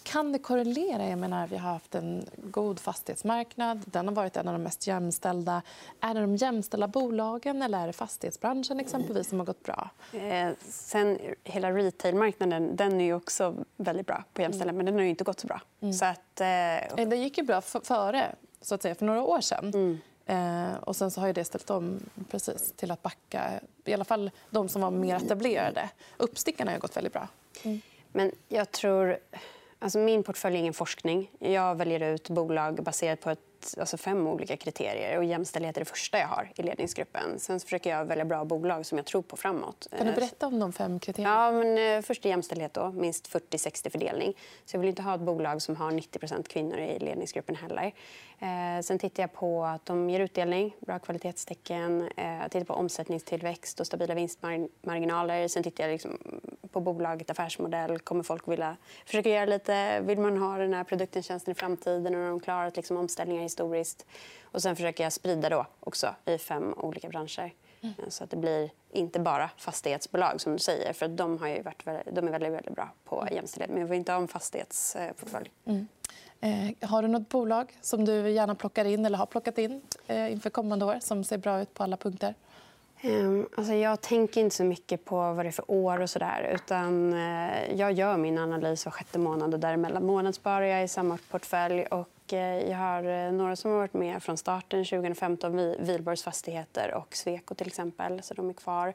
kan 0.05 0.31
det 0.31 0.39
korrelera? 0.39 1.09
Jag 1.09 1.19
menar, 1.19 1.47
vi 1.47 1.57
har 1.57 1.71
haft 1.71 1.95
en 1.95 2.25
god 2.43 2.79
fastighetsmarknad. 2.79 3.81
Den 3.85 4.07
har 4.07 4.15
varit 4.15 4.37
en 4.37 4.47
av 4.47 4.53
de 4.53 4.63
mest 4.63 4.87
jämställda. 4.87 5.61
Är 5.99 6.13
det 6.13 6.21
de 6.21 6.35
jämställda 6.35 6.87
bolagen 6.87 7.61
eller 7.61 7.79
är 7.79 7.87
det 7.87 7.93
fastighetsbranschen 7.93 8.79
exempelvis 8.79 9.29
som 9.29 9.39
har 9.39 9.45
gått 9.45 9.63
bra? 9.63 9.89
Eh, 10.13 10.49
sen, 10.59 11.19
hela 11.43 11.71
retailmarknaden 11.71 12.75
den 12.75 13.01
är 13.01 13.05
ju 13.05 13.13
också 13.13 13.55
väldigt 13.77 14.07
bra 14.07 14.23
på 14.33 14.41
jämställda, 14.41 14.69
mm. 14.69 14.77
men 14.77 14.85
den 14.85 14.95
har 14.95 15.01
inte 15.01 15.23
gått 15.23 15.39
så 15.39 15.47
bra. 15.47 15.61
Mm. 15.81 15.93
Så 15.93 16.05
att, 16.05 16.41
eh... 16.41 16.77
eh 16.77 17.09
det 17.09 17.15
gick 17.15 17.37
ju 17.37 17.43
bra 17.43 17.61
före, 17.61 18.35
så 18.61 18.75
att 18.75 18.81
säga, 18.81 18.95
för 18.95 19.05
några 19.05 19.23
år 19.23 19.41
sedan. 19.41 19.71
Mm. 19.73 19.99
Eh, 20.25 20.75
och 20.75 20.95
sen 20.95 21.11
så 21.11 21.21
har 21.21 21.33
det 21.33 21.45
ställt 21.45 21.69
om 21.69 21.99
precis, 22.31 22.73
till 22.75 22.91
att 22.91 23.01
backa. 23.01 23.59
I 23.85 23.93
alla 23.93 24.05
fall 24.05 24.31
de 24.49 24.69
som 24.69 24.81
var 24.81 24.91
mer 24.91 25.15
etablerade. 25.15 25.89
Uppstickarna 26.17 26.71
har 26.71 26.79
gått 26.79 26.97
väldigt 26.97 27.13
bra. 27.13 27.27
Mm. 27.63 27.81
Men 28.11 28.31
jag 28.47 28.71
tror... 28.71 29.17
Alltså 29.85 29.99
min 29.99 30.23
portfölj 30.23 30.55
är 30.55 30.59
ingen 30.59 30.73
forskning. 30.73 31.31
Jag 31.39 31.75
väljer 31.75 32.13
ut 32.13 32.29
bolag 32.29 32.83
baserat 32.83 33.21
på 33.21 33.29
ett, 33.29 33.39
alltså 33.79 33.97
fem 33.97 34.27
olika 34.27 34.57
kriterier. 34.57 35.17
Och 35.17 35.23
jämställdhet 35.23 35.77
är 35.77 35.81
det 35.81 35.85
första 35.85 36.17
jag 36.17 36.27
har 36.27 36.51
i 36.55 36.63
ledningsgruppen. 36.63 37.39
Sen 37.39 37.59
försöker 37.59 37.89
jag 37.89 38.05
välja 38.05 38.25
bra 38.25 38.45
bolag 38.45 38.85
som 38.85 38.97
jag 38.97 39.05
tror 39.05 39.21
på 39.21 39.37
framåt. 39.37 39.87
Kan 39.97 40.05
du 40.05 40.11
eh, 40.11 40.15
berätta 40.15 40.47
om 40.47 40.59
de 40.59 40.73
fem 40.73 40.99
kriterierna? 40.99 41.35
Ja, 41.35 41.51
men, 41.51 41.97
eh, 41.97 42.01
först 42.01 42.25
är 42.25 42.29
jämställdhet. 42.29 42.73
Då, 42.73 42.91
minst 42.91 43.27
40-60 43.27 43.89
fördelning. 43.89 44.33
Så 44.65 44.75
jag 44.75 44.79
vill 44.79 44.89
inte 44.89 45.01
ha 45.01 45.15
ett 45.15 45.21
bolag 45.21 45.61
som 45.61 45.75
har 45.75 45.91
90% 45.91 46.47
kvinnor 46.47 46.77
i 46.77 46.99
ledningsgruppen 46.99 47.55
heller. 47.55 47.93
Eh, 48.39 48.81
sen 48.81 48.99
tittar 48.99 49.23
jag 49.23 49.33
på 49.33 49.65
att 49.65 49.85
de 49.85 50.09
ger 50.09 50.19
utdelning, 50.19 50.75
bra 50.79 50.99
kvalitetstecken. 50.99 52.09
Eh, 52.17 52.33
jag 52.33 52.51
tittar 52.51 52.65
på 52.65 52.73
omsättningstillväxt 52.73 53.79
och 53.79 53.87
stabila 53.87 54.13
vinstmarginaler. 54.13 55.47
Sen 55.47 55.63
tittar 55.63 55.83
jag 55.83 55.91
liksom 55.91 56.17
på 56.71 56.79
bolaget, 56.79 57.29
affärsmodell. 57.29 57.99
Kommer 57.99 58.23
folk 58.23 58.47
vilja 58.47 58.77
försöka 59.05 59.29
göra 59.29 59.45
lite... 59.45 59.99
Vill 59.99 60.19
man 60.19 60.37
ha 60.37 60.57
den 60.57 60.73
här 60.73 60.83
produkten, 60.83 61.23
tjänsten 61.23 61.51
i 61.51 61.55
framtiden? 61.55 62.15
Har 62.15 62.29
de 62.29 62.39
klarat 62.39 62.75
liksom 62.75 62.97
omställningar 62.97 63.43
historiskt? 63.55 64.05
Och 64.43 64.61
sen 64.61 64.75
försöker 64.75 65.03
jag 65.03 65.13
sprida 65.13 65.49
då 65.49 65.65
också 65.79 66.15
i 66.25 66.37
fem 66.37 66.73
olika 66.77 67.09
branscher. 67.09 67.53
Mm. 67.81 67.95
Så 68.07 68.23
att 68.23 68.29
det 68.29 68.37
blir 68.37 68.69
inte 68.91 69.19
bara 69.19 69.49
fastighetsbolag, 69.57 70.41
som 70.41 70.53
du 70.53 70.59
säger. 70.59 70.93
För 70.93 71.07
de, 71.07 71.37
har 71.37 71.47
ju 71.47 71.61
varit, 71.61 71.85
de 72.11 72.27
är 72.27 72.31
väldigt, 72.31 72.51
väldigt 72.51 72.75
bra 72.75 72.89
på 73.05 73.27
jämställdhet. 73.31 73.69
Men 73.69 73.83
vi 73.83 73.89
vill 73.89 73.99
inte 73.99 74.11
ha 74.11 74.19
en 74.19 74.27
fastighetsportfölj. 74.27 75.51
Mm. 75.65 75.87
Eh, 76.41 76.89
har 76.89 77.01
du 77.01 77.07
nåt 77.07 77.29
bolag 77.29 77.77
som 77.81 78.05
du 78.05 78.29
gärna 78.31 78.55
plockar 78.55 78.85
in 78.85 79.05
eller 79.05 79.17
har 79.17 79.25
plockat 79.25 79.57
in 79.57 79.81
eh, 80.07 80.31
inför 80.31 80.49
kommande 80.49 80.85
år 80.85 80.97
som 81.01 81.23
ser 81.23 81.37
bra 81.37 81.61
ut 81.61 81.73
på 81.73 81.83
alla 81.83 81.97
punkter? 81.97 82.35
Um, 83.03 83.49
alltså 83.57 83.73
jag 83.73 84.01
tänker 84.01 84.41
inte 84.41 84.55
så 84.55 84.63
mycket 84.63 85.05
på 85.05 85.15
vad 85.15 85.45
det 85.45 85.49
är 85.49 85.51
för 85.51 85.71
år. 85.71 85.99
och 85.99 86.09
så 86.09 86.19
där, 86.19 86.51
utan 86.55 87.13
uh, 87.13 87.75
Jag 87.75 87.91
gör 87.91 88.17
min 88.17 88.37
analys 88.37 88.85
var 88.85 88.91
sjätte 88.91 89.19
månad. 89.19 89.53
och 89.53 89.59
Däremellan 89.59 90.05
månadssparar 90.05 90.65
jag 90.65 90.83
i 90.83 90.87
samma 90.87 91.17
portfölj. 91.29 91.85
Och, 91.85 92.09
jag 92.31 92.77
har 92.77 93.05
uh, 93.05 93.31
några 93.31 93.55
som 93.55 93.71
har 93.71 93.77
varit 93.77 93.93
med 93.93 94.23
från 94.23 94.37
starten 94.37 94.85
2015. 94.85 95.75
Wihlborgs 95.79 96.23
Fastigheter 96.23 96.93
och 96.93 97.15
Sweco, 97.15 97.55
till 97.55 97.67
exempel. 97.67 98.23
Så 98.23 98.33
de 98.33 98.49
är 98.49 98.53
kvar. 98.53 98.93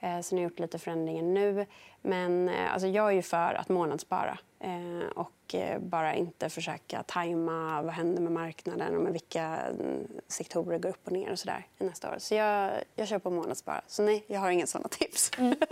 Eh, 0.00 0.20
sen 0.20 0.38
har 0.38 0.42
jag 0.42 0.50
gjort 0.50 0.58
lite 0.58 0.78
förändringar 0.78 1.22
nu. 1.22 1.66
Men 2.02 2.48
eh, 2.48 2.72
alltså, 2.72 2.88
jag 2.88 3.08
är 3.08 3.12
ju 3.12 3.22
för 3.22 3.54
att 3.54 3.68
månadsspara 3.68 4.38
eh, 4.60 5.08
och 5.14 5.54
bara 5.80 6.14
inte 6.14 6.48
försöka 6.48 7.02
tajma 7.02 7.82
vad 7.82 7.94
händer 7.94 8.22
med 8.22 8.32
marknaden 8.32 8.96
och 8.96 9.02
med 9.02 9.12
vilka 9.12 9.42
mm, 9.42 10.08
sektorer 10.28 10.78
går 10.78 10.88
upp 10.88 11.06
och 11.06 11.12
ner 11.12 11.30
och 11.30 11.38
så 11.38 11.46
där 11.46 11.66
nästa 11.78 12.10
år. 12.10 12.16
Så 12.18 12.34
jag, 12.34 12.72
jag 12.94 13.08
kör 13.08 13.18
på 13.18 13.30
månadsspara. 13.30 13.80
Så 13.86 14.02
nej, 14.02 14.24
jag 14.26 14.40
har 14.40 14.50
inga 14.50 14.66
såna 14.66 14.88
tips. 14.88 15.30
Mm. 15.38 15.56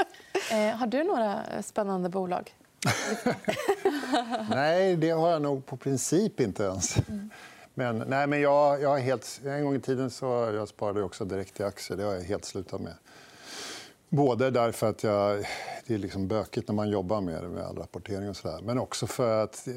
Eh, 0.53 0.77
har 0.77 0.87
du 0.87 1.05
några 1.05 1.63
spännande 1.63 2.09
bolag 2.09 2.55
nej, 4.51 4.97
det 4.97 5.11
har 5.11 5.31
jag 5.31 5.43
nog 5.43 5.67
på 5.67 5.77
princip 5.77 6.41
inte 6.41 6.63
ens. 6.63 6.97
Men, 7.75 7.99
nej, 7.99 8.27
men 8.27 8.41
jag, 8.41 8.83
jag 8.83 8.99
helt, 8.99 9.41
en 9.45 9.65
gång 9.65 9.75
i 9.75 9.81
tiden 9.81 10.11
så 10.11 10.27
jag 10.27 10.69
sparade 10.69 10.99
jag 11.01 11.07
också 11.07 11.25
direkt 11.25 11.61
i 11.61 11.63
aktier. 11.63 11.97
Det 11.97 12.05
har 12.05 12.15
jag 12.15 12.23
helt 12.23 12.45
slutat 12.45 12.81
med. 12.81 12.95
Både 14.09 14.51
därför 14.51 14.89
att 14.89 15.03
jag, 15.03 15.47
det 15.87 15.95
är 15.95 15.99
liksom 15.99 16.29
bökigt 16.29 16.69
när 16.69 16.75
man 16.75 16.91
jobbar 16.91 17.21
med 17.21 17.43
det, 17.43 17.49
med 17.49 17.63
all 17.63 17.77
rapportering 17.77 18.29
och 18.29 18.37
så 18.37 18.49
där. 18.49 18.61
Men 18.63 18.79
också 18.79 19.07
för 19.07 19.43
att 19.43 19.69
eh, 19.69 19.75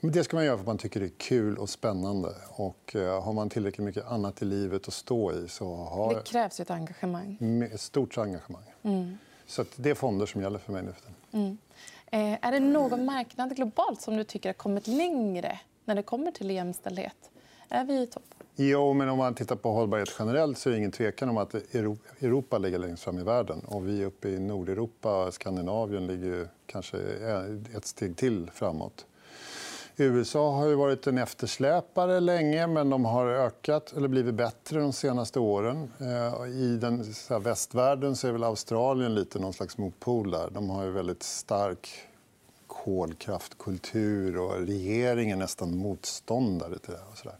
det 0.00 0.24
ska 0.24 0.36
man 0.36 0.44
göra 0.44 0.56
för 0.56 0.62
att 0.62 0.66
man 0.66 0.78
tycker 0.78 1.00
det 1.00 1.06
är 1.06 1.18
kul 1.18 1.58
och 1.58 1.70
spännande. 1.70 2.34
Och 2.48 2.96
eh, 2.96 3.22
har 3.22 3.32
man 3.32 3.50
tillräckligt 3.50 3.84
mycket 3.84 4.06
annat 4.06 4.42
i 4.42 4.44
livet 4.44 4.88
att 4.88 4.94
stå 4.94 5.32
i 5.32 5.48
så 5.48 5.74
har... 5.74 6.14
Det 6.14 6.24
krävs 6.24 6.60
ett 6.60 6.70
engagemang. 6.70 7.62
Ett 7.72 7.80
stort 7.80 8.18
engagemang. 8.18 8.72
Mm. 8.82 9.18
Så 9.46 9.64
det 9.76 9.90
är 9.90 9.94
fonder 9.94 10.26
som 10.26 10.42
gäller 10.42 10.58
för 10.58 10.72
mig 10.72 10.82
nu 10.82 10.92
för 10.92 11.38
mm. 11.38 11.58
eh, 12.06 12.46
Är 12.46 12.52
det 12.52 12.60
någon 12.60 13.04
marknad 13.04 13.56
globalt 13.56 14.00
som 14.00 14.16
du 14.16 14.24
tycker 14.24 14.48
har 14.48 14.54
kommit 14.54 14.86
längre 14.86 15.60
när 15.84 15.94
det 15.94 16.02
kommer 16.02 16.30
till 16.30 16.50
jämställdhet? 16.50 17.30
Är 17.68 17.84
vi 17.84 18.02
i 18.02 18.06
topp? 18.06 18.34
Jo, 18.56 18.92
men 18.92 19.08
om 19.08 19.18
man 19.18 19.34
tittar 19.34 19.56
på 19.56 19.72
hållbarhet 19.72 20.16
generellt 20.18 20.58
så 20.58 20.68
är 20.68 20.72
det 20.72 20.78
ingen 20.78 20.92
tvekan 20.92 21.28
om 21.28 21.36
att 21.36 21.54
Europa 21.54 22.58
ligger 22.58 22.78
längst 22.78 23.02
fram 23.02 23.18
i 23.18 23.22
världen. 23.22 23.60
Och 23.60 23.88
vi 23.88 24.04
uppe 24.04 24.28
i 24.28 24.38
Nordeuropa, 24.38 25.32
Skandinavien, 25.32 26.06
ligger 26.06 26.48
kanske 26.66 26.98
ett 27.76 27.86
steg 27.86 28.16
till 28.16 28.50
framåt. 28.54 29.06
USA 29.96 30.50
har 30.50 30.66
ju 30.66 30.74
varit 30.74 31.06
en 31.06 31.18
eftersläpare 31.18 32.20
länge, 32.20 32.66
men 32.66 32.90
de 32.90 33.04
har 33.04 33.26
ökat 33.26 33.92
eller 33.96 34.08
blivit 34.08 34.34
bättre 34.34 34.80
de 34.80 34.92
senaste 34.92 35.40
åren. 35.40 35.92
Eh, 36.00 36.48
I 36.48 36.76
den 36.80 37.14
så 37.14 37.38
västvärlden 37.38 38.16
så 38.16 38.28
är 38.28 38.32
väl 38.32 38.44
Australien 38.44 39.14
lite 39.14 39.38
någon 39.38 39.52
slags 39.52 39.78
motpol. 39.78 40.30
Där. 40.30 40.50
De 40.50 40.70
har 40.70 40.84
ju 40.84 40.90
väldigt 40.90 41.22
stark 41.22 41.88
kolkraftkultur 42.66 44.38
och 44.38 44.52
regeringen 44.52 45.38
är 45.38 45.42
nästan 45.42 45.76
motståndare 45.76 46.78
till 46.78 46.92
det. 46.92 47.00
Och 47.10 47.18
så 47.18 47.24
där. 47.28 47.38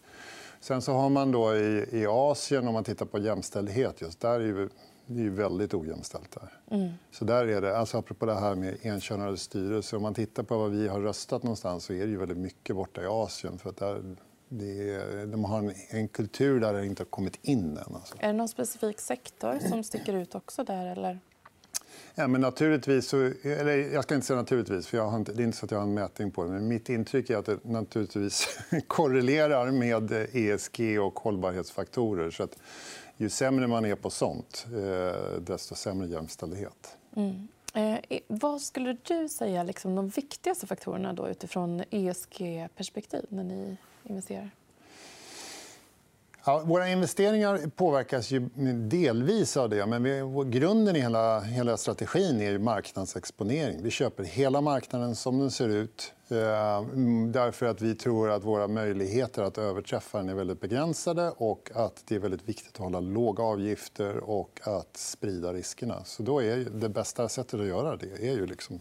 Sen 0.61 0.83
så 0.83 0.93
har 0.93 1.09
man 1.09 1.33
då 1.33 1.57
i, 1.57 1.89
i 1.93 2.07
Asien, 2.07 2.69
om 2.69 2.75
man 2.75 2.85
tittar 2.85 3.07
på 3.07 3.19
jämställdhet, 3.19 4.01
just 4.01 4.21
där 4.21 4.41
är 4.41 4.41
ju, 4.41 4.69
det 5.07 5.27
är 5.27 5.31
väldigt 5.31 5.75
ojämställt. 5.75 6.31
Där. 6.31 6.77
Mm. 6.77 6.93
Så 7.11 7.25
där 7.25 7.47
är 7.47 7.61
det, 7.61 7.79
alltså 7.79 7.99
apropå 7.99 8.27
det 8.27 8.35
här 8.35 8.55
med 8.55 8.77
enkönade 8.85 9.37
styrelser, 9.37 9.97
om 9.97 10.03
man 10.03 10.15
tittar 10.15 10.43
på 10.43 10.59
vad 10.59 10.71
vi 10.71 10.89
har 10.89 11.01
röstat 11.01 11.43
någonstans 11.43 11.85
så 11.85 11.93
är 11.93 12.01
det 12.01 12.11
ju 12.11 12.17
väldigt 12.17 12.39
mycket 12.39 12.77
borta 12.77 13.03
i 13.03 13.07
Asien. 13.07 13.59
För 13.59 13.71
att 13.71 13.77
där, 13.77 14.17
är, 14.61 15.27
de 15.27 15.45
har 15.45 15.59
en, 15.59 15.75
en, 15.89 16.09
kultur 16.09 16.61
där 16.61 16.73
det 16.73 16.87
inte 16.87 17.03
har 17.03 17.09
kommit 17.09 17.39
in 17.43 17.77
än. 17.77 17.95
Alltså. 17.95 18.15
Är 18.19 18.27
det 18.27 18.33
någon 18.33 18.49
specifik 18.49 19.01
sektor 19.01 19.59
som 19.69 19.85
sticker 19.85 20.15
ut 20.15 20.35
också 20.35 20.65
där? 20.65 20.87
Eller? 20.87 21.21
Ja, 22.15 22.29
men 22.29 22.41
naturligtvis, 22.41 23.07
så, 23.09 23.17
eller 23.43 23.93
jag 23.95 24.05
ska 24.05 24.15
inte 24.15 24.27
säga 24.27 24.37
naturligtvis, 24.37 24.87
för 24.87 24.97
jag 24.97 25.07
har 25.07 25.19
inte, 25.19 25.33
det 25.33 25.43
är 25.43 25.45
inte 25.45 25.57
så 25.57 25.65
att 25.65 25.71
jag 25.71 25.79
har 25.79 25.87
en 25.87 25.95
mätning 25.95 26.31
på 26.31 26.45
det. 26.45 26.51
Men 26.51 26.69
mitt 26.69 26.89
intryck 26.89 27.31
är 27.31 27.37
att 27.37 27.47
det 27.47 27.65
naturligtvis 27.65 28.59
korrelerar 28.87 29.71
med 29.71 30.13
ESG 30.33 31.01
och 31.01 31.19
hållbarhetsfaktorer. 31.19 32.31
Så 32.31 32.43
att 32.43 32.59
ju 33.17 33.29
sämre 33.29 33.67
man 33.67 33.85
är 33.85 33.95
på 33.95 34.11
sånt, 34.11 34.67
eh, 34.73 35.41
desto 35.41 35.75
sämre 35.75 36.09
jämställdhet. 36.09 36.97
Mm. 37.17 37.49
Eh, 37.75 37.99
vad 38.27 38.61
skulle 38.61 38.97
du 39.03 39.29
säga 39.29 39.61
är 39.61 39.65
liksom 39.65 39.95
de 39.95 40.09
viktigaste 40.09 40.67
faktorerna 40.67 41.13
då, 41.13 41.29
utifrån 41.29 41.83
ESG-perspektiv 41.91 43.27
när 43.29 43.45
ni 43.45 43.77
investerar? 44.05 44.51
Ja, 46.47 46.63
våra 46.65 46.89
investeringar 46.89 47.71
påverkas 47.77 48.31
ju 48.31 48.49
delvis 48.89 49.57
av 49.57 49.71
det. 49.71 49.87
Men 49.87 50.03
vi, 50.03 50.21
grunden 50.47 50.97
i 50.97 51.01
hela, 51.01 51.41
hela 51.41 51.77
strategin 51.77 52.41
är 52.41 52.59
marknadsexponering. 52.59 53.83
Vi 53.83 53.91
köper 53.91 54.25
hela 54.25 54.61
marknaden 54.61 55.17
som 55.17 55.39
den 55.39 55.51
ser 55.51 55.69
ut 55.69 56.13
Eh, 56.29 56.77
mm, 56.77 57.33
därför 57.33 57.67
att 57.67 57.81
vi 57.81 57.95
tror 57.95 58.31
att 58.31 58.45
våra 58.45 58.69
möjligheter 58.69 59.43
att 59.43 59.59
överträffa 59.59 60.19
den 60.19 60.29
är 60.29 60.35
väldigt 60.35 60.61
begränsade 60.61 61.31
och 61.37 61.71
att 61.75 62.03
det 62.07 62.15
är 62.15 62.19
väldigt 62.19 62.49
viktigt 62.49 62.75
att 62.75 62.81
hålla 62.81 63.01
låga 63.01 63.43
avgifter 63.43 64.17
och 64.17 64.61
att 64.63 64.97
sprida 64.97 65.53
riskerna. 65.53 66.05
Så 66.05 66.23
då 66.23 66.43
är 66.43 66.57
det 66.57 66.89
bästa 66.89 67.29
sättet 67.29 67.61
att 67.61 67.67
göra 67.67 67.97
det 67.97 68.29
är 68.29 68.33
ju 68.33 68.47
liksom 68.47 68.81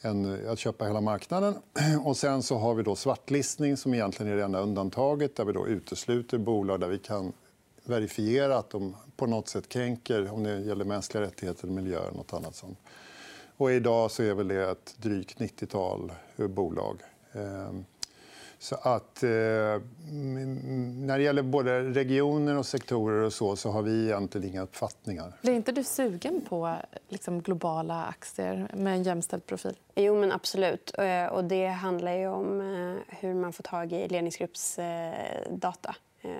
en, 0.00 0.48
att 0.48 0.58
köpa 0.58 0.84
hela 0.84 1.00
marknaden. 1.00 1.54
Och 2.04 2.16
sen 2.16 2.42
så 2.42 2.58
har 2.58 2.74
vi 2.74 2.82
då 2.82 2.96
svartlistning 2.96 3.76
som 3.76 3.94
egentligen 3.94 4.32
är 4.32 4.36
det 4.36 4.44
enda 4.44 4.60
undantaget 4.60 5.36
där 5.36 5.44
vi 5.44 5.52
då 5.52 5.66
utesluter 5.66 6.38
bolag 6.38 6.80
där 6.80 6.88
vi 6.88 6.98
kan 6.98 7.32
verifiera 7.84 8.56
att 8.58 8.70
de 8.70 8.96
på 9.16 9.26
något 9.26 9.48
sätt 9.48 9.68
kränker 9.68 10.32
om 10.32 10.42
det 10.42 10.58
gäller 10.58 10.84
mänskliga 10.84 11.22
rättigheter, 11.22 11.68
miljö 11.68 12.00
eller 12.00 12.16
något 12.16 12.32
annat 12.32 12.54
sånt. 12.54 12.78
Och 13.56 13.72
idag 13.72 14.10
så 14.10 14.22
är 14.22 14.34
väl 14.34 14.48
det 14.48 14.70
ett 14.70 14.94
drygt 14.98 15.38
90-tal 15.38 16.12
bolag. 16.36 17.00
Ehm, 17.32 17.84
så 18.58 18.74
att, 18.74 19.22
eh, 19.22 19.28
när 19.30 21.18
det 21.18 21.22
gäller 21.24 21.42
både 21.42 21.82
regioner 21.82 22.58
och 22.58 22.66
sektorer 22.66 23.22
och 23.22 23.32
så, 23.32 23.56
så 23.56 23.70
har 23.70 23.82
vi 23.82 24.04
egentligen 24.04 24.48
inga 24.48 24.62
uppfattningar. 24.62 25.32
Blir 25.42 25.52
inte 25.52 25.72
du 25.72 25.84
sugen 25.84 26.40
på 26.48 26.76
liksom, 27.08 27.42
globala 27.42 28.04
aktier 28.04 28.70
med 28.74 28.94
en 28.94 29.02
jämställd 29.02 29.46
profil? 29.46 29.76
Jo, 29.94 30.20
men 30.20 30.32
absolut. 30.32 30.92
Eh, 30.98 31.26
och 31.26 31.44
det 31.44 31.66
handlar 31.66 32.12
ju 32.12 32.28
om 32.28 32.60
eh, 32.60 33.16
hur 33.18 33.34
man 33.34 33.52
får 33.52 33.62
tag 33.62 33.92
i 33.92 34.08
ledningsgruppsdata 34.08 35.96
eh, 36.22 36.30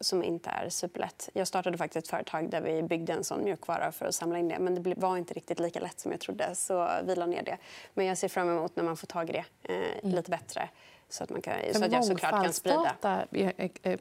som 0.00 0.22
inte 0.22 0.50
är 0.50 0.68
superlätt. 0.68 1.28
Jag 1.32 1.48
startade 1.48 1.78
faktiskt 1.78 2.04
ett 2.04 2.10
företag 2.10 2.50
där 2.50 2.60
vi 2.60 2.82
byggde 2.82 3.12
en 3.12 3.24
sån 3.24 3.44
mjukvara 3.44 3.92
för 3.92 4.06
att 4.06 4.14
samla 4.14 4.38
in 4.38 4.48
det. 4.48 4.58
Men 4.58 4.82
det 4.82 4.94
var 4.94 5.16
inte 5.16 5.34
riktigt 5.34 5.60
lika 5.60 5.80
lätt 5.80 6.00
som 6.00 6.10
jag 6.10 6.20
trodde, 6.20 6.54
så 6.54 6.88
vi 7.04 7.14
la 7.14 7.26
ner 7.26 7.42
det. 7.42 7.58
Men 7.94 8.06
jag 8.06 8.18
ser 8.18 8.28
fram 8.28 8.48
emot 8.48 8.76
när 8.76 8.84
man 8.84 8.96
får 8.96 9.06
tag 9.06 9.30
i 9.30 9.32
det 9.32 9.44
mm. 9.72 10.14
lite 10.14 10.30
bättre. 10.30 10.68
Så 11.08 11.24
att, 11.24 11.30
man 11.30 11.42
kan, 11.42 11.54
så 11.74 11.84
att 11.84 11.92
jag 11.92 12.04
såklart 12.04 12.30
kan 12.30 12.52
sprida. 12.52 13.26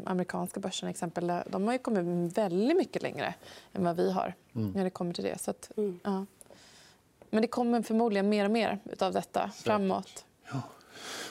amerikanska 0.05 0.59
börsen 0.59 0.89
exempel, 0.89 1.31
de 1.45 1.65
har 1.65 1.73
ju 1.73 1.79
kommit 1.79 2.37
väldigt 2.37 2.77
mycket 2.77 3.01
längre 3.01 3.33
än 3.73 3.83
vad 3.83 3.95
vi 3.95 4.11
har. 4.11 4.33
Mm. 4.55 4.71
när 4.71 4.83
det 4.83 4.89
kommer 4.89 5.13
till 5.13 5.23
det. 5.23 5.41
Så 5.41 5.51
att, 5.51 5.71
mm. 5.77 5.99
ja. 6.03 6.25
Men 7.29 7.41
det 7.41 7.47
kommer 7.47 7.81
förmodligen 7.81 8.29
mer 8.29 8.45
och 8.45 8.51
mer 8.51 8.79
av 8.99 9.13
detta 9.13 9.49
Säkert. 9.49 9.63
framåt. 9.63 10.25
Ja. 10.51 10.61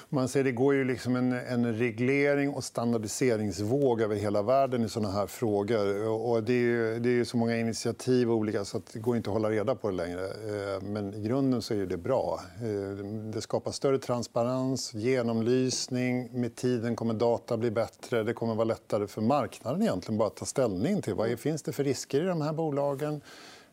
Man 0.08 0.28
ser, 0.28 0.44
det 0.44 0.52
går 0.52 0.74
ju 0.74 0.84
liksom 0.84 1.16
en, 1.16 1.32
en 1.32 1.74
reglering 1.78 2.50
och 2.50 2.64
standardiseringsvåg 2.64 4.00
över 4.00 4.16
hela 4.16 4.42
världen 4.42 4.84
i 4.84 4.88
såna 4.88 5.10
här 5.10 5.26
frågor. 5.26 6.08
Och 6.08 6.42
det, 6.42 6.52
är, 6.52 7.00
det 7.00 7.20
är 7.20 7.24
så 7.24 7.36
många 7.36 7.56
initiativ 7.56 8.30
och 8.30 8.36
olika 8.36 8.64
så 8.64 8.76
att 8.76 8.92
det 8.92 8.98
går 8.98 9.16
inte 9.16 9.30
att 9.30 9.34
hålla 9.34 9.50
reda 9.50 9.74
på 9.74 9.90
det 9.90 9.96
längre. 9.96 10.24
Eh, 10.24 10.82
men 10.82 11.14
i 11.14 11.20
grunden 11.20 11.62
så 11.62 11.74
är 11.74 11.86
det 11.86 11.96
bra. 11.96 12.40
Eh, 12.62 13.04
det 13.04 13.40
skapar 13.40 13.70
större 13.70 13.98
transparens, 13.98 14.94
genomlysning. 14.94 16.40
Med 16.40 16.56
tiden 16.56 16.96
kommer 16.96 17.14
data 17.14 17.56
bli 17.56 17.70
bättre. 17.70 18.22
Det 18.22 18.34
kommer 18.34 18.54
vara 18.54 18.64
lättare 18.64 19.06
för 19.06 19.20
marknaden 19.20 19.82
egentligen 19.82 20.18
bara 20.18 20.28
att 20.28 20.36
ta 20.36 20.44
ställning 20.44 21.02
till 21.02 21.14
vad 21.14 21.38
finns 21.38 21.62
det 21.62 21.72
för 21.72 21.84
risker 21.84 22.22
i 22.22 22.26
de 22.26 22.40
här 22.40 22.52
bolagen. 22.52 23.20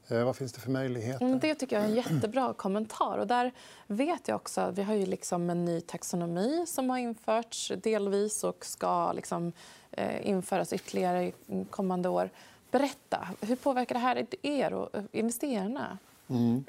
Eh, 0.07 0.23
vad 0.23 0.35
finns 0.35 0.53
det 0.53 0.59
för 0.59 0.71
möjligheter? 0.71 1.39
Det 1.41 1.55
tycker 1.55 1.75
jag 1.75 1.85
är 1.85 1.89
en 1.89 1.95
jättebra 1.95 2.53
kommentar. 2.53 3.17
Och 3.17 3.27
där 3.27 3.51
vet 3.87 4.27
jag 4.27 4.35
också 4.35 4.71
Vi 4.71 4.83
har 4.83 4.93
ju 4.93 5.05
liksom 5.05 5.49
en 5.49 5.65
ny 5.65 5.81
taxonomi 5.81 6.65
som 6.67 6.89
har 6.89 6.97
införts 6.97 7.71
delvis 7.83 8.43
och 8.43 8.65
ska 8.65 9.11
liksom, 9.13 9.51
eh, 9.91 10.29
införas 10.29 10.73
ytterligare 10.73 11.31
kommande 11.69 12.09
år. 12.09 12.29
Berätta. 12.71 13.27
Hur 13.41 13.55
påverkar 13.55 13.95
det 13.95 13.99
här 13.99 14.25
er 14.41 14.73
och 14.73 14.89
investerarna? 15.11 15.97
Mm. 16.27 16.63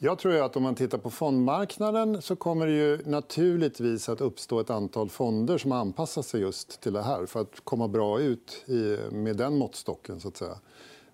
Jag 0.00 0.18
tror 0.18 0.44
att 0.44 0.56
om 0.56 0.62
man 0.62 0.74
tittar 0.74 0.98
på 0.98 1.10
fondmarknaden 1.10 2.22
så 2.22 2.36
kommer 2.36 2.66
det 2.66 2.72
ju 2.72 2.98
naturligtvis 3.04 4.08
att 4.08 4.20
uppstå 4.20 4.60
ett 4.60 4.70
antal 4.70 5.08
fonder 5.08 5.58
som 5.58 5.72
anpassar 5.72 6.22
sig 6.22 6.40
just 6.40 6.80
till 6.80 6.92
det 6.92 7.02
här 7.02 7.26
för 7.26 7.40
att 7.40 7.60
komma 7.64 7.88
bra 7.88 8.20
ut 8.20 8.64
med 9.10 9.36
den 9.36 9.58
måttstocken. 9.58 10.20
Så 10.20 10.28
att 10.28 10.36
säga. 10.36 10.58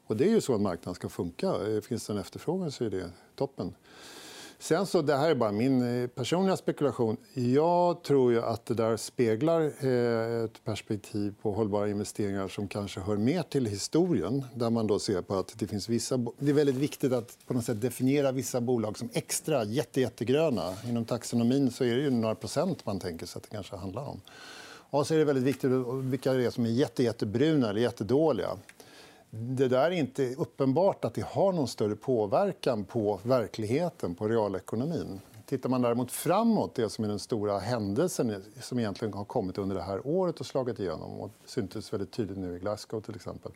Och 0.06 0.16
det 0.16 0.24
är 0.24 0.28
ju 0.28 0.40
så 0.40 0.54
att 0.54 0.60
marknaden 0.60 0.94
ska 0.94 1.08
funka. 1.08 1.46
Eh, 1.46 1.80
finns 1.80 2.06
det 2.06 2.12
en 2.12 2.18
efterfrågan 2.18 2.72
så 2.72 2.84
är 2.84 2.90
det 2.90 3.10
toppen. 3.36 3.74
Sen 4.58 4.86
så, 4.86 5.02
det 5.02 5.16
här 5.16 5.30
är 5.30 5.34
bara 5.34 5.52
min 5.52 6.02
eh, 6.02 6.06
personliga 6.06 6.56
spekulation. 6.56 7.16
Jag 7.34 8.02
tror 8.02 8.32
ju 8.32 8.42
att 8.42 8.66
det 8.66 8.74
där 8.74 8.96
speglar 8.96 9.60
eh, 9.60 10.44
ett 10.44 10.64
perspektiv 10.64 11.34
på 11.42 11.52
hållbara 11.52 11.88
investeringar 11.88 12.48
som 12.48 12.68
kanske 12.68 13.00
hör 13.00 13.16
mer 13.16 13.42
till 13.42 13.66
historien. 13.66 14.42
Där 14.54 14.70
man 14.70 14.86
då 14.86 14.98
ser 14.98 15.22
på 15.22 15.36
att 15.36 15.58
det 15.58 15.66
finns 15.66 15.88
vissa... 15.88 16.16
Det 16.38 16.50
är 16.50 16.54
väldigt 16.54 16.74
viktigt 16.74 17.12
att 17.12 17.38
på 17.46 17.54
något 17.54 17.64
sätt 17.64 17.80
definiera 17.80 18.32
vissa 18.32 18.60
bolag 18.60 18.98
som 18.98 19.08
extra 19.12 19.64
jätte, 19.64 20.00
jättegröna. 20.00 20.74
Inom 20.88 21.04
taxonomin 21.04 21.70
så 21.70 21.84
är 21.84 21.96
det 21.96 22.02
ju 22.02 22.10
några 22.10 22.34
procent 22.34 22.86
man 22.86 23.00
tänker 23.00 23.26
sig 23.26 23.38
att 23.38 23.42
det 23.42 23.56
kanske 23.56 23.76
handlar 23.76 24.08
om. 24.08 24.20
Och 24.90 25.06
så 25.06 25.14
är 25.14 25.18
det 25.18 25.24
väldigt 25.24 25.44
viktigt 25.44 25.70
vilka 26.02 26.32
det 26.32 26.44
är 26.44 26.50
som 26.50 26.66
är 26.66 26.70
jätte, 26.70 27.02
jättebruna 27.02 27.70
eller 27.70 27.80
jättedåliga 27.80 28.50
det 29.38 29.68
där 29.68 29.84
är 29.84 29.90
inte 29.90 30.34
uppenbart 30.34 31.04
att 31.04 31.14
det 31.14 31.24
har 31.24 31.52
någon 31.52 31.68
större 31.68 31.96
påverkan 31.96 32.84
på 32.84 33.20
verkligheten, 33.22 34.14
på 34.14 34.28
realekonomin. 34.28 35.20
Tittar 35.46 35.68
man 35.68 35.82
däremot 35.82 36.12
framåt, 36.12 36.74
det 36.74 36.88
som 36.88 37.04
är 37.04 37.08
den 37.08 37.18
stora 37.18 37.58
händelsen 37.58 38.44
som 38.60 38.78
egentligen 38.78 39.14
har 39.14 39.24
kommit 39.24 39.58
under 39.58 39.76
det 39.76 39.82
här 39.82 40.06
året 40.06 40.40
och 40.40 40.46
slagit 40.46 40.80
igenom 40.80 41.20
och 41.20 41.30
syntes 41.46 41.92
väldigt 41.92 42.12
tydligt 42.12 42.38
nu 42.38 42.56
i 42.56 42.58
Glasgow 42.58 43.00
till 43.00 43.14
exempel 43.14 43.52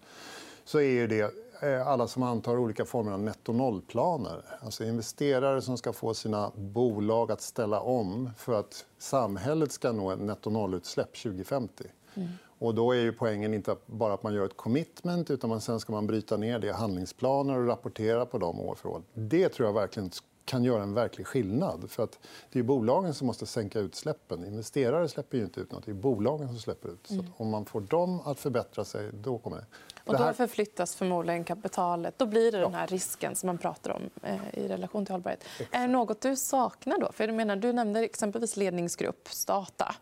så 0.68 0.80
är 0.80 1.08
det 1.08 1.34
eh, 1.62 1.88
alla 1.88 2.08
som 2.08 2.22
antar 2.22 2.58
olika 2.58 2.84
former 2.84 3.12
av 3.12 3.22
netto-noll-planer. 3.22 4.42
Alltså 4.60 4.84
investerare 4.84 5.62
som 5.62 5.78
ska 5.78 5.92
få 5.92 6.14
sina 6.14 6.50
bolag 6.54 7.32
att 7.32 7.42
ställa 7.42 7.80
om 7.80 8.30
för 8.36 8.60
att 8.60 8.86
samhället 8.98 9.72
ska 9.72 9.92
nå 9.92 10.16
netto-noll-utsläpp 10.16 11.16
2050. 11.22 11.84
Mm. 12.14 12.28
Och 12.58 12.74
då 12.74 12.92
är 12.92 13.00
ju 13.00 13.12
poängen 13.12 13.54
inte 13.54 13.76
bara 13.86 14.14
att 14.14 14.22
man 14.22 14.34
gör 14.34 14.44
ett 14.44 14.56
commitment 14.56 15.30
utan 15.30 15.50
man 15.50 15.60
sen 15.60 15.80
ska 15.80 15.92
man 15.92 16.06
bryta 16.06 16.36
ner 16.36 16.58
det 16.58 16.66
i 16.66 16.72
handlingsplaner 16.72 17.58
och 17.58 17.66
rapportera 17.66 18.26
på 18.26 18.38
dem 18.38 18.60
år 18.60 18.74
för 18.74 18.88
år. 18.88 19.02
Det 19.14 19.48
tror 19.48 19.68
jag 19.68 19.72
verkligen 19.74 20.10
kan 20.48 20.64
göra 20.64 20.82
en 20.82 20.94
verklig 20.94 21.26
skillnad. 21.26 21.90
För 21.90 22.02
att 22.02 22.18
det 22.52 22.58
är 22.58 22.62
bolagen 22.62 23.14
som 23.14 23.26
måste 23.26 23.46
sänka 23.46 23.78
utsläppen. 23.78 24.44
Investerare 24.44 25.08
släpper 25.08 25.38
ju 25.38 25.44
inte 25.44 25.60
ut 25.60 25.72
något. 25.72 25.84
Det 25.84 25.90
är 25.90 25.94
bolagen 25.94 26.48
som 26.48 26.58
släpper 26.58 26.88
ut. 26.88 27.10
Mm. 27.10 27.26
Så 27.26 27.32
om 27.42 27.50
man 27.50 27.64
får 27.64 27.80
dem 27.80 28.20
att 28.24 28.40
förbättra 28.40 28.84
sig, 28.84 29.10
då 29.12 29.38
kommer 29.38 29.56
det. 29.56 29.66
Och 30.06 30.18
då 30.18 30.32
förflyttas 30.32 30.96
förmodligen 30.96 31.44
kapitalet. 31.44 32.18
Då 32.18 32.26
blir 32.26 32.52
det 32.52 32.58
den 32.58 32.74
här 32.74 32.86
risken 32.86 33.34
som 33.34 33.46
man 33.46 33.58
pratar 33.58 33.90
om 33.90 34.10
eh, 34.22 34.36
i 34.52 34.68
relation 34.68 35.04
till 35.04 35.12
hållbarhet. 35.12 35.44
Exakt. 35.58 35.74
Är 35.74 35.80
det 35.80 35.92
något 35.92 36.20
du 36.20 36.36
saknar? 36.36 36.98
då? 36.98 37.12
För 37.12 37.26
jag 37.26 37.34
menar, 37.34 37.56
du 37.56 37.72
nämnde 37.72 38.00
exempelvis 38.00 38.56
ledningsgrupp, 38.56 39.28
Stata. 39.28 39.94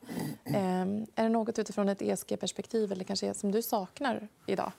Eh, 0.44 0.80
är 1.14 1.22
det 1.22 1.28
något 1.28 1.58
utifrån 1.58 1.88
ett 1.88 2.02
ESG-perspektiv 2.02 2.92
eller 2.92 3.04
kanske 3.04 3.34
som 3.34 3.52
du 3.52 3.62
saknar 3.62 4.28
idag? 4.46 4.72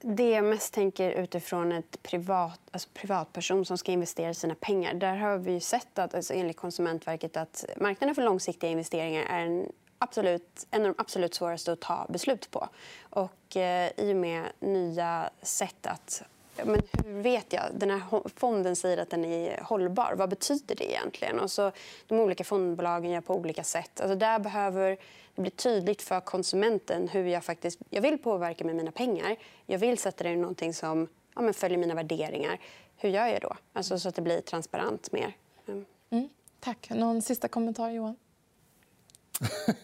Det 0.00 0.30
jag 0.30 0.44
mest 0.44 0.74
tänker 0.74 1.10
utifrån 1.10 1.72
ett 1.72 2.02
privat, 2.02 2.60
alltså 2.70 2.88
privatperson 2.94 3.64
som 3.64 3.78
ska 3.78 3.92
investera 3.92 4.34
sina 4.34 4.54
pengar. 4.54 4.94
Där 4.94 5.16
har 5.16 5.38
vi 5.38 5.60
sett 5.60 5.98
att, 5.98 6.14
alltså 6.14 6.34
enligt 6.34 6.56
Konsumentverket 6.56 7.36
att 7.36 7.64
marknaden 7.76 8.14
för 8.14 8.22
långsiktiga 8.22 8.70
investeringar 8.70 9.22
är 9.22 9.46
en, 9.46 9.72
absolut, 9.98 10.66
en 10.70 10.80
av 10.80 10.86
de 10.86 11.02
absolut 11.02 11.34
svåraste 11.34 11.72
att 11.72 11.80
ta 11.80 12.06
beslut 12.08 12.50
på. 12.50 12.68
Och, 13.10 13.56
eh, 13.56 13.90
I 13.96 14.12
och 14.12 14.16
med 14.16 14.42
nya 14.60 15.30
sätt 15.42 15.86
att 15.86 16.22
men 16.64 16.82
hur 17.04 17.22
vet 17.22 17.52
jag? 17.52 17.64
Den 17.74 17.90
här 17.90 18.28
fonden 18.36 18.76
säger 18.76 18.98
att 18.98 19.10
den 19.10 19.24
är 19.24 19.60
hållbar. 19.60 20.14
Vad 20.16 20.28
betyder 20.30 20.74
det 20.74 20.90
egentligen? 20.90 21.40
Och 21.40 21.50
så, 21.50 21.72
de 22.06 22.20
olika 22.20 22.44
fondbolagen 22.44 23.10
gör 23.10 23.20
på 23.20 23.34
olika 23.34 23.64
sätt. 23.64 24.00
Alltså 24.00 24.16
där 24.16 24.38
behöver 24.38 24.96
det 25.34 25.42
bli 25.42 25.50
tydligt 25.50 26.02
för 26.02 26.20
konsumenten 26.20 27.08
hur 27.08 27.26
jag 27.26 27.44
faktiskt 27.44 27.78
jag 27.90 28.02
vill 28.02 28.18
påverka 28.18 28.64
med 28.64 28.76
mina 28.76 28.92
pengar. 28.92 29.36
Jag 29.66 29.78
vill 29.78 29.98
sätta 29.98 30.24
det 30.24 30.30
i 30.30 30.36
någonting 30.36 30.74
som 30.74 31.08
ja, 31.34 31.40
men 31.40 31.54
följer 31.54 31.78
mina 31.78 31.94
värderingar. 31.94 32.60
Hur 32.96 33.08
gör 33.08 33.26
jag 33.26 33.40
då? 33.40 33.56
Alltså 33.72 33.98
så 33.98 34.08
att 34.08 34.14
det 34.14 34.22
blir 34.22 34.40
transparent 34.40 35.12
mer. 35.12 35.36
Mm. 35.68 35.84
Mm, 36.10 36.28
tack. 36.60 36.90
Någon 36.90 37.22
sista 37.22 37.48
kommentar, 37.48 37.90
Johan? 37.90 38.16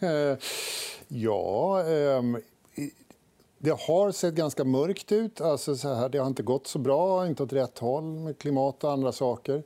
ja... 1.07 1.83
Um 2.17 2.41
det 3.65 3.79
har 3.87 4.11
sett 4.11 4.33
ganska 4.33 4.63
mörkt 4.63 5.11
ut. 5.11 5.41
Alltså 5.41 5.75
så 5.75 5.93
här, 5.93 6.09
det 6.09 6.17
har 6.17 6.27
inte 6.27 6.43
gått 6.43 6.67
så 6.67 6.79
bra, 6.79 7.27
inte 7.27 7.43
åt 7.43 7.53
rätt 7.53 7.79
håll 7.79 8.03
med 8.03 8.37
klimat 8.37 8.83
och 8.83 8.91
andra 8.91 9.11
saker. 9.11 9.63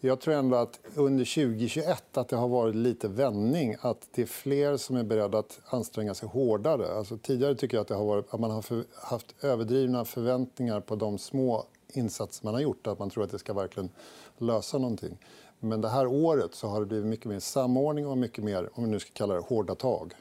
Jag 0.00 0.20
tror 0.20 0.34
ändå 0.34 0.56
att 0.56 0.80
under 0.94 1.24
2021 1.24 2.16
att 2.16 2.28
det 2.28 2.36
har 2.36 2.48
varit 2.48 2.74
lite 2.74 3.08
vändning. 3.08 3.76
Att 3.80 4.08
det 4.14 4.22
är 4.22 4.26
fler 4.26 4.76
som 4.76 4.96
är 4.96 5.02
beredda 5.02 5.38
att 5.38 5.60
anstränga 5.66 6.14
sig 6.14 6.28
hårdare. 6.28 6.98
Alltså, 6.98 7.18
tidigare 7.18 7.54
tycker 7.54 7.76
jag 7.76 7.82
att, 7.82 7.88
det 7.88 7.94
har 7.94 8.04
varit, 8.04 8.34
att 8.34 8.40
man 8.40 8.50
har 8.50 8.62
för, 8.62 8.84
haft 8.94 9.34
överdrivna 9.40 10.04
förväntningar 10.04 10.80
på 10.80 10.96
de 10.96 11.18
små 11.18 11.64
insatser 11.88 12.44
man 12.44 12.54
har 12.54 12.60
gjort. 12.60 12.86
Att 12.86 12.98
man 12.98 13.10
tror 13.10 13.24
att 13.24 13.30
det 13.30 13.38
ska 13.38 13.52
verkligen 13.52 13.90
lösa 14.38 14.78
någonting. 14.78 15.18
Men 15.60 15.80
det 15.80 15.88
här 15.88 16.06
året 16.06 16.54
så 16.54 16.66
har 16.66 16.80
det 16.80 16.86
blivit 16.86 17.06
mycket 17.06 17.26
mer 17.26 17.40
samordning 17.40 18.06
och 18.06 18.18
mycket 18.18 18.44
mer 18.44 18.70
om 18.74 18.84
vi 18.84 18.90
nu 18.90 19.00
ska 19.00 19.10
kalla 19.12 19.34
det 19.34 19.40
hårda 19.40 19.74
tag. 19.74 20.14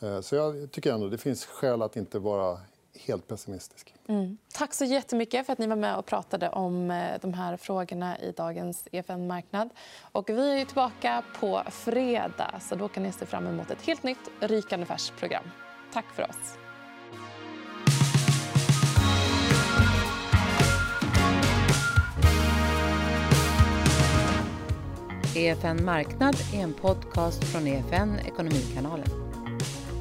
Eh, 0.00 0.20
så 0.20 0.36
jag 0.36 0.70
tycker 0.70 0.92
ändå 0.92 1.08
det 1.08 1.18
finns 1.18 1.44
skäl 1.46 1.82
att 1.82 1.96
inte 1.96 2.18
vara 2.18 2.60
helt 2.98 3.28
pessimistisk. 3.28 3.94
Mm. 4.08 4.38
Tack 4.54 4.74
så 4.74 4.84
jättemycket 4.84 5.46
för 5.46 5.52
att 5.52 5.58
ni 5.58 5.66
var 5.66 5.76
med 5.76 5.96
och 5.96 6.06
pratade 6.06 6.48
om 6.48 6.90
eh, 6.90 7.20
de 7.20 7.34
här 7.34 7.56
frågorna 7.56 8.18
i 8.18 8.32
dagens 8.32 8.88
EFN-marknad. 8.92 9.70
Och 10.12 10.30
vi 10.30 10.60
är 10.60 10.64
tillbaka 10.64 11.22
på 11.40 11.62
fredag, 11.70 12.60
så 12.60 12.74
då 12.74 12.88
kan 12.88 13.02
ni 13.02 13.12
se 13.12 13.26
fram 13.26 13.46
emot 13.46 13.70
ett 13.70 13.82
helt 13.82 14.02
nytt 14.02 14.30
rykande 14.40 14.86
färskt 14.86 15.16
program. 15.18 15.44
Tack 15.92 16.06
för 16.14 16.22
oss. 16.22 16.58
EFN 25.36 25.84
Marknad 25.84 26.36
är 26.54 26.60
en 26.60 26.74
podcast 26.74 27.44
från 27.44 27.66
EFN 27.66 28.18
Ekonomikanalen. 28.26 29.25